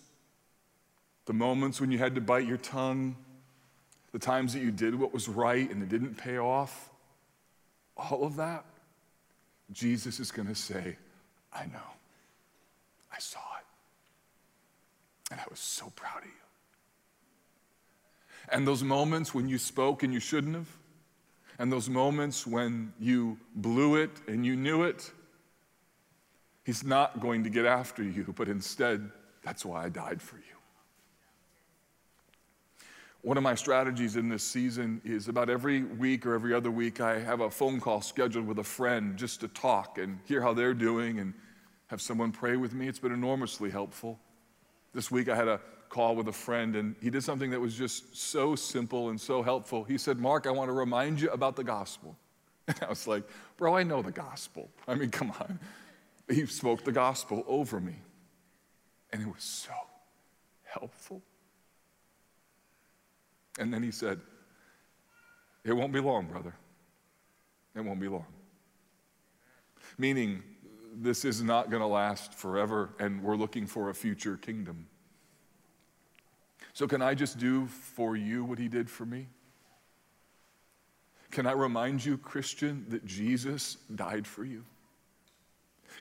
the 1.27 1.35
moments 1.35 1.81
when 1.81 1.93
you 1.93 1.99
had 1.99 2.17
to 2.17 2.21
bite 2.21 2.45
your 2.45 2.57
tongue, 2.57 3.15
the 4.13 4.19
times 4.19 4.53
that 4.55 4.61
you 4.61 4.71
did 4.71 4.95
what 4.95 5.13
was 5.13 5.29
right 5.29 5.71
and 5.71 5.83
it 5.83 5.89
didn't 5.89 6.17
pay 6.17 6.39
off, 6.39 6.91
all 7.97 8.25
of 8.25 8.37
that, 8.37 8.65
Jesus 9.73 10.21
is 10.21 10.31
going 10.31 10.49
to 10.49 10.55
say, 10.55 10.97
I 11.53 11.67
know. 11.67 11.79
I 13.15 13.19
saw 13.19 13.39
it. 13.39 13.65
And 15.31 15.41
I 15.41 15.45
was 15.51 15.59
so 15.59 15.93
proud 15.95 16.19
of 16.19 16.25
you. 16.25 16.31
And 18.51 18.67
those 18.67 18.83
moments 18.83 19.35
when 19.35 19.49
you 19.49 19.59
spoke 19.59 20.03
and 20.03 20.13
you 20.13 20.21
shouldn't 20.21 20.55
have, 20.55 20.69
and 21.59 21.73
those 21.73 21.89
moments 21.89 22.47
when 22.47 22.93
you 22.99 23.37
blew 23.55 23.97
it 23.97 24.11
and 24.27 24.47
you 24.47 24.57
knew 24.57 24.85
it, 24.85 25.11
He's 26.65 26.85
not 26.85 27.21
going 27.21 27.45
to 27.45 27.51
get 27.51 27.65
after 27.65 28.03
you, 28.03 28.35
but 28.37 28.47
instead, 28.47 29.11
that's 29.43 29.65
why 29.65 29.85
I 29.85 29.89
died 29.89 30.21
for 30.21 30.37
you. 30.37 30.48
One 33.23 33.37
of 33.37 33.43
my 33.43 33.57
strategies 33.57 34.17
in 34.17 34.29
this 34.29 34.45
season 34.45 35.01
is 35.05 35.29
about 35.29 35.51
every 35.51 35.83
week 35.83 36.25
or 36.25 36.35
every 36.35 36.55
other 36.55 36.71
week, 36.71 37.01
I 37.01 37.19
have 37.19 37.41
a 37.41 37.51
phone 37.51 37.81
call 37.81 38.01
scheduled 38.01 38.47
with 38.47 38.61
a 38.61 38.65
friend 38.65 39.17
just 39.17 39.41
to 39.41 39.49
talk 39.49 39.99
and 39.99 40.21
hear 40.25 40.41
how 40.41 40.55
they're 40.55 40.75
doing 40.75 41.19
and 41.19 41.35
have 41.89 42.01
someone 42.01 42.31
pray 42.31 42.57
with 42.57 42.75
me. 42.75 42.87
It's 42.87 43.01
been 43.01 43.13
enormously 43.13 43.71
helpful. 43.71 44.21
This 44.95 45.11
week 45.11 45.29
I 45.29 45.35
had 45.35 45.49
a 45.49 45.61
call 45.89 46.15
with 46.15 46.29
a 46.29 46.33
friend 46.33 46.77
and 46.77 46.95
he 47.01 47.11
did 47.11 47.25
something 47.25 47.51
that 47.51 47.61
was 47.61 47.75
just 47.75 48.17
so 48.17 48.55
simple 48.55 49.09
and 49.09 49.21
so 49.21 49.43
helpful. 49.43 49.83
He 49.83 49.99
said, 49.99 50.19
Mark, 50.19 50.47
I 50.47 50.51
want 50.51 50.69
to 50.69 50.73
remind 50.73 51.21
you 51.21 51.31
about 51.31 51.57
the 51.57 51.65
gospel. 51.65 52.17
And 52.69 52.77
I 52.83 52.89
was 52.91 53.07
like, 53.07 53.23
bro, 53.57 53.75
I 53.75 53.83
know 53.83 54.03
the 54.03 54.13
gospel. 54.13 54.69
I 54.87 54.95
mean, 54.95 55.11
come 55.11 55.31
on. 55.41 55.59
He 56.29 56.45
spoke 56.45 56.85
the 56.85 56.93
gospel 56.93 57.43
over 57.49 57.81
me. 57.81 57.95
And 59.11 59.23
it 59.23 59.27
was 59.27 59.43
so 59.43 59.73
helpful. 60.65 61.23
And 63.59 63.73
then 63.73 63.83
he 63.83 63.91
said, 63.91 64.21
It 65.65 65.73
won't 65.73 65.93
be 65.93 66.01
long, 66.01 66.27
brother. 66.27 66.55
It 67.75 67.81
won't 67.81 68.01
be 68.01 68.09
long. 68.09 68.27
Meaning, 69.99 70.43
this 70.95 71.25
is 71.25 71.43
not 71.43 71.71
going 71.71 71.81
to 71.81 71.87
last 71.87 72.35
forever, 72.35 72.91
and 72.99 73.23
we're 73.23 73.37
looking 73.37 73.67
for 73.67 73.91
a 73.91 73.95
future 73.95 74.37
kingdom. 74.37 74.87
So, 76.73 76.87
can 76.87 77.03
I 77.03 77.15
just 77.15 77.39
do 77.39 77.67
for 77.67 78.17
you 78.17 78.45
what 78.45 78.59
he 78.59 78.69
did 78.69 78.89
for 78.89 79.05
me? 79.05 79.27
Can 81.31 81.47
I 81.47 81.53
remind 81.53 82.05
you, 82.05 82.17
Christian, 82.17 82.87
that 82.89 83.05
Jesus 83.05 83.77
died 83.95 84.27
for 84.27 84.45
you? 84.45 84.65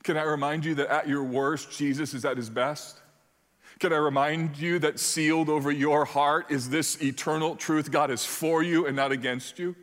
Can 0.04 0.18
I 0.18 0.24
remind 0.24 0.64
you 0.64 0.76
that 0.76 0.90
at 0.90 1.08
your 1.08 1.24
worst, 1.24 1.72
Jesus 1.72 2.14
is 2.14 2.24
at 2.24 2.38
his 2.38 2.50
best? 2.50 3.02
Can 3.80 3.94
I 3.94 3.98
remind 3.98 4.58
you 4.58 4.80
that 4.80 5.00
sealed 5.00 5.50
over 5.50 5.72
your 5.72 6.06
heart 6.06 6.52
is 6.52 6.70
this 6.70 7.02
eternal 7.02 7.56
truth 7.56 7.92
God 7.92 8.10
is 8.10 8.26
for 8.26 8.64
you 8.64 8.88
and 8.88 8.96
not 8.96 9.12
against 9.12 9.60
you? 9.60 9.76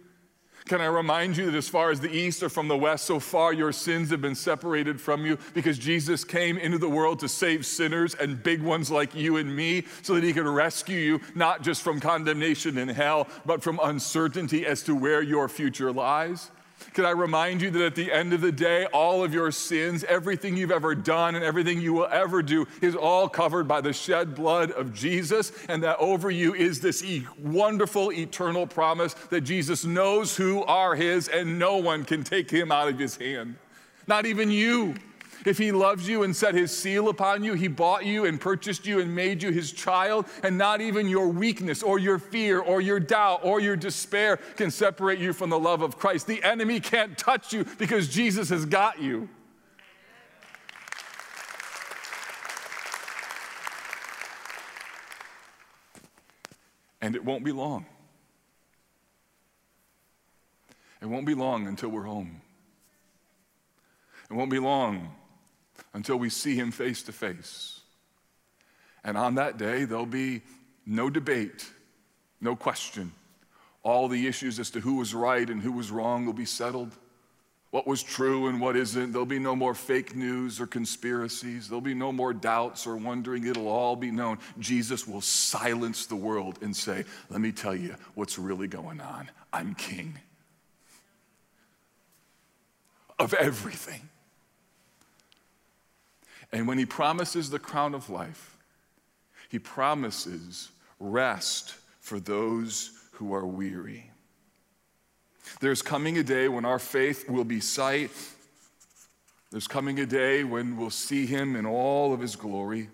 Can 0.66 0.80
I 0.80 0.86
remind 0.86 1.36
you 1.36 1.50
that 1.50 1.56
as 1.56 1.68
far 1.68 1.90
as 1.90 2.00
the 2.00 2.10
east 2.10 2.42
or 2.42 2.48
from 2.48 2.68
the 2.68 2.76
west, 2.76 3.04
so 3.04 3.20
far 3.20 3.52
your 3.52 3.70
sins 3.70 4.08
have 4.10 4.22
been 4.22 4.34
separated 4.34 4.98
from 4.98 5.26
you 5.26 5.38
because 5.52 5.76
Jesus 5.76 6.24
came 6.24 6.56
into 6.56 6.78
the 6.78 6.88
world 6.88 7.20
to 7.20 7.28
save 7.28 7.66
sinners 7.66 8.14
and 8.14 8.42
big 8.42 8.62
ones 8.62 8.90
like 8.90 9.14
you 9.14 9.36
and 9.36 9.54
me 9.54 9.84
so 10.00 10.14
that 10.14 10.24
he 10.24 10.32
could 10.32 10.46
rescue 10.46 10.98
you 10.98 11.20
not 11.34 11.62
just 11.62 11.82
from 11.82 12.00
condemnation 12.00 12.78
in 12.78 12.88
hell, 12.88 13.28
but 13.44 13.62
from 13.62 13.78
uncertainty 13.82 14.64
as 14.64 14.82
to 14.84 14.94
where 14.94 15.20
your 15.20 15.50
future 15.50 15.92
lies? 15.92 16.50
Can 16.92 17.04
I 17.04 17.10
remind 17.10 17.62
you 17.62 17.70
that 17.70 17.82
at 17.82 17.94
the 17.94 18.12
end 18.12 18.32
of 18.32 18.40
the 18.40 18.52
day, 18.52 18.86
all 18.86 19.24
of 19.24 19.32
your 19.32 19.50
sins, 19.50 20.04
everything 20.04 20.56
you've 20.56 20.70
ever 20.70 20.94
done, 20.94 21.34
and 21.34 21.44
everything 21.44 21.80
you 21.80 21.92
will 21.92 22.08
ever 22.10 22.42
do 22.42 22.66
is 22.80 22.94
all 22.94 23.28
covered 23.28 23.66
by 23.66 23.80
the 23.80 23.92
shed 23.92 24.34
blood 24.34 24.70
of 24.72 24.92
Jesus, 24.92 25.52
and 25.68 25.82
that 25.82 25.98
over 25.98 26.30
you 26.30 26.54
is 26.54 26.80
this 26.80 27.02
e- 27.02 27.26
wonderful 27.38 28.12
eternal 28.12 28.66
promise 28.66 29.14
that 29.30 29.42
Jesus 29.42 29.84
knows 29.84 30.36
who 30.36 30.62
are 30.64 30.94
His, 30.94 31.28
and 31.28 31.58
no 31.58 31.76
one 31.76 32.04
can 32.04 32.22
take 32.22 32.50
Him 32.50 32.70
out 32.70 32.88
of 32.88 32.98
His 32.98 33.16
hand. 33.16 33.56
Not 34.06 34.26
even 34.26 34.50
you. 34.50 34.94
If 35.44 35.58
he 35.58 35.72
loves 35.72 36.08
you 36.08 36.22
and 36.22 36.34
set 36.34 36.54
his 36.54 36.76
seal 36.76 37.08
upon 37.08 37.44
you, 37.44 37.52
he 37.52 37.68
bought 37.68 38.06
you 38.06 38.24
and 38.24 38.40
purchased 38.40 38.86
you 38.86 39.00
and 39.00 39.14
made 39.14 39.42
you 39.42 39.50
his 39.50 39.72
child, 39.72 40.26
and 40.42 40.56
not 40.56 40.80
even 40.80 41.06
your 41.06 41.28
weakness 41.28 41.82
or 41.82 41.98
your 41.98 42.18
fear 42.18 42.60
or 42.60 42.80
your 42.80 42.98
doubt 42.98 43.40
or 43.42 43.60
your 43.60 43.76
despair 43.76 44.38
can 44.56 44.70
separate 44.70 45.18
you 45.18 45.34
from 45.34 45.50
the 45.50 45.58
love 45.58 45.82
of 45.82 45.98
Christ. 45.98 46.26
The 46.26 46.42
enemy 46.42 46.80
can't 46.80 47.18
touch 47.18 47.52
you 47.52 47.64
because 47.78 48.08
Jesus 48.08 48.48
has 48.48 48.64
got 48.64 49.02
you. 49.02 49.28
And 57.02 57.14
it 57.14 57.22
won't 57.22 57.44
be 57.44 57.52
long. 57.52 57.84
It 61.02 61.06
won't 61.06 61.26
be 61.26 61.34
long 61.34 61.66
until 61.66 61.90
we're 61.90 62.04
home. 62.04 62.40
It 64.30 64.32
won't 64.32 64.50
be 64.50 64.58
long 64.58 65.14
until 65.94 66.16
we 66.16 66.28
see 66.28 66.54
him 66.56 66.70
face 66.70 67.02
to 67.04 67.12
face. 67.12 67.80
And 69.04 69.16
on 69.16 69.36
that 69.36 69.56
day, 69.56 69.84
there'll 69.84 70.06
be 70.06 70.42
no 70.84 71.08
debate, 71.08 71.70
no 72.40 72.56
question. 72.56 73.12
All 73.82 74.08
the 74.08 74.26
issues 74.26 74.58
as 74.58 74.70
to 74.70 74.80
who 74.80 74.96
was 74.96 75.14
right 75.14 75.48
and 75.48 75.62
who 75.62 75.72
was 75.72 75.90
wrong 75.90 76.26
will 76.26 76.32
be 76.32 76.46
settled. 76.46 76.90
What 77.70 77.86
was 77.86 78.02
true 78.02 78.46
and 78.46 78.60
what 78.60 78.76
isn't. 78.76 79.12
There'll 79.12 79.26
be 79.26 79.40
no 79.40 79.56
more 79.56 79.74
fake 79.74 80.14
news 80.14 80.60
or 80.60 80.66
conspiracies. 80.66 81.68
There'll 81.68 81.80
be 81.80 81.94
no 81.94 82.12
more 82.12 82.32
doubts 82.32 82.86
or 82.86 82.96
wondering. 82.96 83.46
It'll 83.46 83.68
all 83.68 83.96
be 83.96 84.10
known. 84.10 84.38
Jesus 84.58 85.08
will 85.08 85.20
silence 85.20 86.06
the 86.06 86.16
world 86.16 86.58
and 86.62 86.74
say, 86.74 87.04
Let 87.30 87.40
me 87.40 87.50
tell 87.50 87.74
you 87.74 87.96
what's 88.14 88.38
really 88.38 88.68
going 88.68 89.00
on. 89.00 89.28
I'm 89.52 89.74
king 89.74 90.18
of 93.18 93.34
everything. 93.34 94.08
And 96.54 96.68
when 96.68 96.78
he 96.78 96.86
promises 96.86 97.50
the 97.50 97.58
crown 97.58 97.96
of 97.96 98.08
life, 98.08 98.56
he 99.48 99.58
promises 99.58 100.70
rest 101.00 101.74
for 101.98 102.20
those 102.20 102.92
who 103.14 103.34
are 103.34 103.44
weary. 103.44 104.08
There's 105.60 105.82
coming 105.82 106.16
a 106.16 106.22
day 106.22 106.46
when 106.46 106.64
our 106.64 106.78
faith 106.78 107.28
will 107.28 107.44
be 107.44 107.58
sight. 107.58 108.12
There's 109.50 109.66
coming 109.66 109.98
a 109.98 110.06
day 110.06 110.44
when 110.44 110.76
we'll 110.76 110.90
see 110.90 111.26
him 111.26 111.56
in 111.56 111.66
all 111.66 112.12
of 112.12 112.20
his 112.20 112.36
glory. 112.36 112.88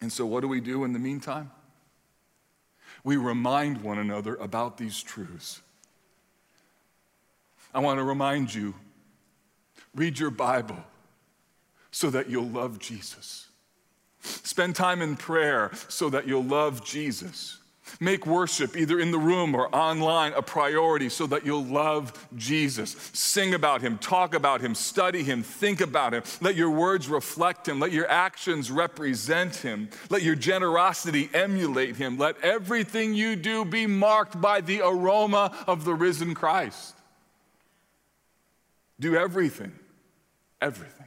And 0.00 0.12
so, 0.12 0.24
what 0.24 0.42
do 0.42 0.48
we 0.48 0.60
do 0.60 0.84
in 0.84 0.92
the 0.92 1.00
meantime? 1.00 1.50
We 3.02 3.16
remind 3.16 3.82
one 3.82 3.98
another 3.98 4.36
about 4.36 4.78
these 4.78 5.02
truths. 5.02 5.60
I 7.74 7.80
want 7.80 7.98
to 7.98 8.04
remind 8.04 8.54
you 8.54 8.72
read 9.96 10.16
your 10.16 10.30
Bible 10.30 10.84
so 11.96 12.10
that 12.10 12.28
you'll 12.28 12.44
love 12.44 12.78
Jesus. 12.78 13.46
Spend 14.20 14.76
time 14.76 15.00
in 15.00 15.16
prayer 15.16 15.70
so 15.88 16.10
that 16.10 16.28
you'll 16.28 16.44
love 16.44 16.84
Jesus. 16.84 17.56
Make 18.00 18.26
worship, 18.26 18.76
either 18.76 19.00
in 19.00 19.12
the 19.12 19.18
room 19.18 19.54
or 19.54 19.74
online, 19.74 20.34
a 20.34 20.42
priority 20.42 21.08
so 21.08 21.26
that 21.28 21.46
you'll 21.46 21.64
love 21.64 22.28
Jesus. 22.36 22.90
Sing 23.14 23.54
about 23.54 23.80
him, 23.80 23.96
talk 23.96 24.34
about 24.34 24.60
him, 24.60 24.74
study 24.74 25.22
him, 25.22 25.42
think 25.42 25.80
about 25.80 26.12
him. 26.12 26.22
Let 26.42 26.54
your 26.54 26.68
words 26.68 27.08
reflect 27.08 27.66
him. 27.66 27.80
Let 27.80 27.92
your 27.92 28.10
actions 28.10 28.70
represent 28.70 29.56
him. 29.56 29.88
Let 30.10 30.20
your 30.20 30.34
generosity 30.34 31.30
emulate 31.32 31.96
him. 31.96 32.18
Let 32.18 32.38
everything 32.44 33.14
you 33.14 33.36
do 33.36 33.64
be 33.64 33.86
marked 33.86 34.38
by 34.38 34.60
the 34.60 34.82
aroma 34.82 35.56
of 35.66 35.86
the 35.86 35.94
risen 35.94 36.34
Christ. 36.34 36.94
Do 39.00 39.16
everything, 39.16 39.72
everything 40.60 41.06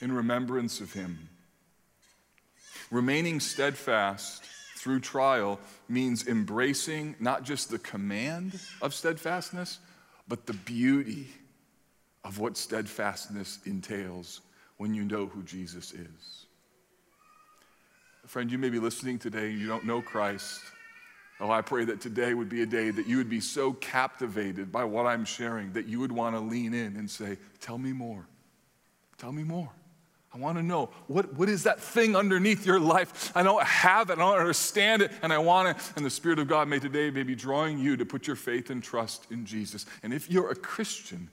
in 0.00 0.12
remembrance 0.12 0.80
of 0.80 0.92
him. 0.92 1.28
Remaining 2.90 3.40
steadfast 3.40 4.44
through 4.76 5.00
trial 5.00 5.58
means 5.88 6.26
embracing 6.26 7.16
not 7.20 7.42
just 7.42 7.70
the 7.70 7.78
command 7.78 8.58
of 8.80 8.94
steadfastness, 8.94 9.78
but 10.28 10.46
the 10.46 10.52
beauty 10.52 11.28
of 12.24 12.38
what 12.38 12.56
steadfastness 12.56 13.58
entails 13.64 14.40
when 14.76 14.94
you 14.94 15.04
know 15.04 15.26
who 15.26 15.42
Jesus 15.42 15.92
is. 15.92 16.46
Friend, 18.26 18.50
you 18.50 18.58
may 18.58 18.68
be 18.68 18.78
listening 18.78 19.18
today, 19.18 19.50
you 19.50 19.66
don't 19.66 19.86
know 19.86 20.02
Christ. 20.02 20.60
Oh, 21.40 21.50
I 21.50 21.62
pray 21.62 21.84
that 21.86 22.00
today 22.00 22.34
would 22.34 22.48
be 22.48 22.62
a 22.62 22.66
day 22.66 22.90
that 22.90 23.06
you 23.06 23.16
would 23.16 23.30
be 23.30 23.40
so 23.40 23.72
captivated 23.72 24.70
by 24.70 24.84
what 24.84 25.06
I'm 25.06 25.24
sharing 25.24 25.72
that 25.72 25.86
you 25.86 26.00
would 26.00 26.12
want 26.12 26.36
to 26.36 26.40
lean 26.40 26.74
in 26.74 26.96
and 26.96 27.10
say, 27.10 27.38
Tell 27.60 27.78
me 27.78 27.92
more. 27.92 28.26
Tell 29.16 29.32
me 29.32 29.44
more. 29.44 29.70
I 30.32 30.38
want 30.38 30.58
to 30.58 30.62
know 30.62 30.90
what, 31.06 31.34
what 31.34 31.48
is 31.48 31.62
that 31.62 31.80
thing 31.80 32.14
underneath 32.14 32.66
your 32.66 32.78
life? 32.78 33.32
I 33.34 33.42
don't 33.42 33.62
have 33.62 34.10
it, 34.10 34.14
I 34.14 34.16
don't 34.16 34.38
understand 34.38 35.02
it, 35.02 35.10
and 35.22 35.32
I 35.32 35.38
want 35.38 35.68
it. 35.68 35.92
And 35.96 36.04
the 36.04 36.10
Spirit 36.10 36.38
of 36.38 36.48
God 36.48 36.68
may 36.68 36.78
today 36.78 37.10
may 37.10 37.22
be 37.22 37.34
drawing 37.34 37.78
you 37.78 37.96
to 37.96 38.04
put 38.04 38.26
your 38.26 38.36
faith 38.36 38.70
and 38.70 38.82
trust 38.82 39.26
in 39.30 39.46
Jesus. 39.46 39.86
And 40.02 40.12
if 40.12 40.30
you're 40.30 40.50
a 40.50 40.56
Christian, 40.56 41.30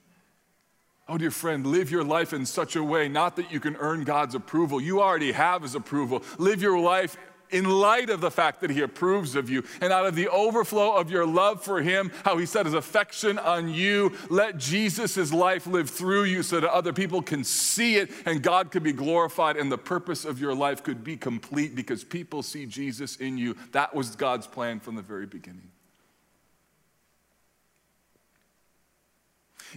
Oh, 1.08 1.18
dear 1.18 1.30
friend, 1.30 1.64
live 1.64 1.92
your 1.92 2.02
life 2.02 2.32
in 2.32 2.44
such 2.44 2.74
a 2.74 2.82
way, 2.82 3.08
not 3.08 3.36
that 3.36 3.52
you 3.52 3.60
can 3.60 3.76
earn 3.76 4.02
God's 4.02 4.34
approval. 4.34 4.80
You 4.80 5.00
already 5.00 5.30
have 5.30 5.62
His 5.62 5.76
approval. 5.76 6.24
Live 6.36 6.60
your 6.60 6.80
life 6.80 7.16
in 7.50 7.64
light 7.64 8.10
of 8.10 8.20
the 8.20 8.30
fact 8.30 8.60
that 8.60 8.70
he 8.70 8.80
approves 8.80 9.34
of 9.34 9.48
you 9.48 9.64
and 9.80 9.92
out 9.92 10.06
of 10.06 10.14
the 10.14 10.28
overflow 10.28 10.96
of 10.96 11.10
your 11.10 11.26
love 11.26 11.62
for 11.62 11.82
him, 11.82 12.10
how 12.24 12.36
he 12.38 12.46
set 12.46 12.66
his 12.66 12.74
affection 12.74 13.38
on 13.38 13.68
you, 13.68 14.12
let 14.28 14.58
Jesus' 14.58 15.32
life 15.32 15.66
live 15.66 15.90
through 15.90 16.24
you 16.24 16.42
so 16.42 16.60
that 16.60 16.70
other 16.70 16.92
people 16.92 17.22
can 17.22 17.44
see 17.44 17.96
it 17.96 18.10
and 18.24 18.42
God 18.42 18.70
could 18.70 18.82
be 18.82 18.92
glorified 18.92 19.56
and 19.56 19.70
the 19.70 19.78
purpose 19.78 20.24
of 20.24 20.40
your 20.40 20.54
life 20.54 20.82
could 20.82 21.04
be 21.04 21.16
complete 21.16 21.74
because 21.74 22.04
people 22.04 22.42
see 22.42 22.66
Jesus 22.66 23.16
in 23.16 23.38
you. 23.38 23.56
That 23.72 23.94
was 23.94 24.16
God's 24.16 24.46
plan 24.46 24.80
from 24.80 24.96
the 24.96 25.02
very 25.02 25.26
beginning. 25.26 25.70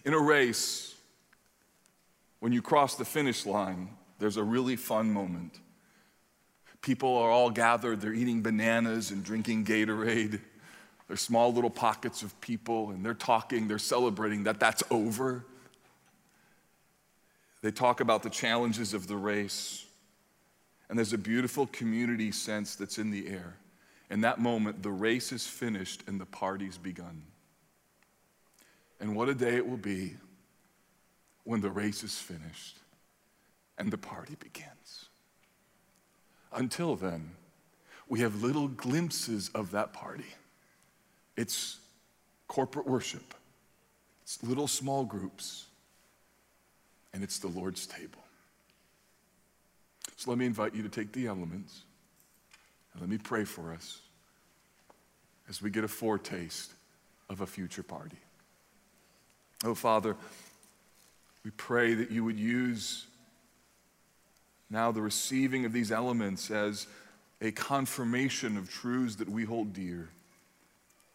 In 0.05 0.13
a 0.13 0.19
race, 0.19 0.95
when 2.39 2.53
you 2.53 2.61
cross 2.61 2.95
the 2.95 3.05
finish 3.05 3.45
line, 3.45 3.89
there's 4.19 4.37
a 4.37 4.43
really 4.43 4.75
fun 4.75 5.11
moment. 5.11 5.59
People 6.81 7.17
are 7.17 7.29
all 7.29 7.49
gathered, 7.49 8.01
they're 8.01 8.13
eating 8.13 8.41
bananas 8.41 9.11
and 9.11 9.23
drinking 9.23 9.65
Gatorade. 9.65 10.39
There's 11.07 11.21
small 11.21 11.51
little 11.51 11.69
pockets 11.69 12.21
of 12.21 12.39
people, 12.39 12.91
and 12.91 13.03
they're 13.03 13.13
talking, 13.13 13.67
they're 13.67 13.79
celebrating 13.79 14.43
that 14.43 14.59
that's 14.59 14.83
over. 14.91 15.43
They 17.61 17.71
talk 17.71 17.99
about 17.99 18.23
the 18.23 18.29
challenges 18.29 18.93
of 18.93 19.07
the 19.07 19.17
race, 19.17 19.85
and 20.87 20.97
there's 20.97 21.13
a 21.13 21.17
beautiful 21.17 21.67
community 21.67 22.31
sense 22.31 22.75
that's 22.75 22.97
in 22.97 23.11
the 23.11 23.27
air. 23.27 23.55
In 24.09 24.21
that 24.21 24.39
moment, 24.39 24.81
the 24.81 24.91
race 24.91 25.31
is 25.31 25.45
finished 25.45 26.03
and 26.07 26.19
the 26.19 26.25
party's 26.25 26.77
begun. 26.77 27.23
And 28.99 29.15
what 29.15 29.29
a 29.29 29.35
day 29.35 29.55
it 29.55 29.67
will 29.67 29.77
be 29.77 30.15
when 31.43 31.61
the 31.61 31.69
race 31.69 32.03
is 32.03 32.17
finished 32.17 32.77
and 33.77 33.91
the 33.91 33.97
party 33.97 34.35
begins. 34.39 35.08
Until 36.51 36.95
then, 36.95 37.31
we 38.07 38.21
have 38.21 38.41
little 38.41 38.67
glimpses 38.67 39.49
of 39.53 39.71
that 39.71 39.93
party. 39.93 40.25
It's 41.37 41.77
corporate 42.47 42.87
worship, 42.87 43.35
it's 44.23 44.41
little 44.43 44.67
small 44.67 45.05
groups, 45.05 45.65
and 47.13 47.23
it's 47.23 47.39
the 47.39 47.47
Lord's 47.47 47.85
table. 47.85 48.23
So 50.17 50.31
let 50.31 50.37
me 50.37 50.45
invite 50.45 50.75
you 50.75 50.83
to 50.83 50.89
take 50.89 51.13
the 51.13 51.27
elements 51.27 51.83
and 52.91 53.01
let 53.01 53.09
me 53.09 53.17
pray 53.17 53.45
for 53.45 53.71
us 53.71 54.01
as 55.47 55.61
we 55.61 55.69
get 55.69 55.83
a 55.83 55.87
foretaste 55.87 56.73
of 57.29 57.41
a 57.41 57.47
future 57.47 57.83
party. 57.83 58.17
Oh, 59.63 59.75
Father, 59.75 60.15
we 61.45 61.51
pray 61.51 61.93
that 61.93 62.11
you 62.11 62.23
would 62.23 62.37
use 62.37 63.05
now, 64.69 64.91
the 64.91 65.01
receiving 65.01 65.65
of 65.65 65.73
these 65.73 65.91
elements 65.91 66.51
as 66.51 66.87
a 67.41 67.51
confirmation 67.51 68.57
of 68.57 68.69
truths 68.69 69.15
that 69.15 69.29
we 69.29 69.43
hold 69.43 69.73
dear. 69.73 70.09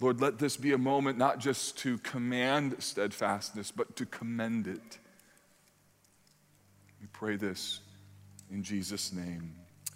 Lord, 0.01 0.21
let 0.21 0.39
this 0.39 0.57
be 0.57 0.73
a 0.73 0.79
moment 0.79 1.19
not 1.19 1.39
just 1.39 1.79
to 1.79 1.99
command 1.99 2.75
steadfastness, 2.81 3.71
but 3.71 3.95
to 3.97 4.07
commend 4.07 4.67
it. 4.67 4.99
We 7.01 7.07
pray 7.13 7.37
this 7.37 7.81
in 8.51 8.63
Jesus' 8.63 9.13
name. 9.13 9.55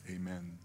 Amen. 0.09 0.59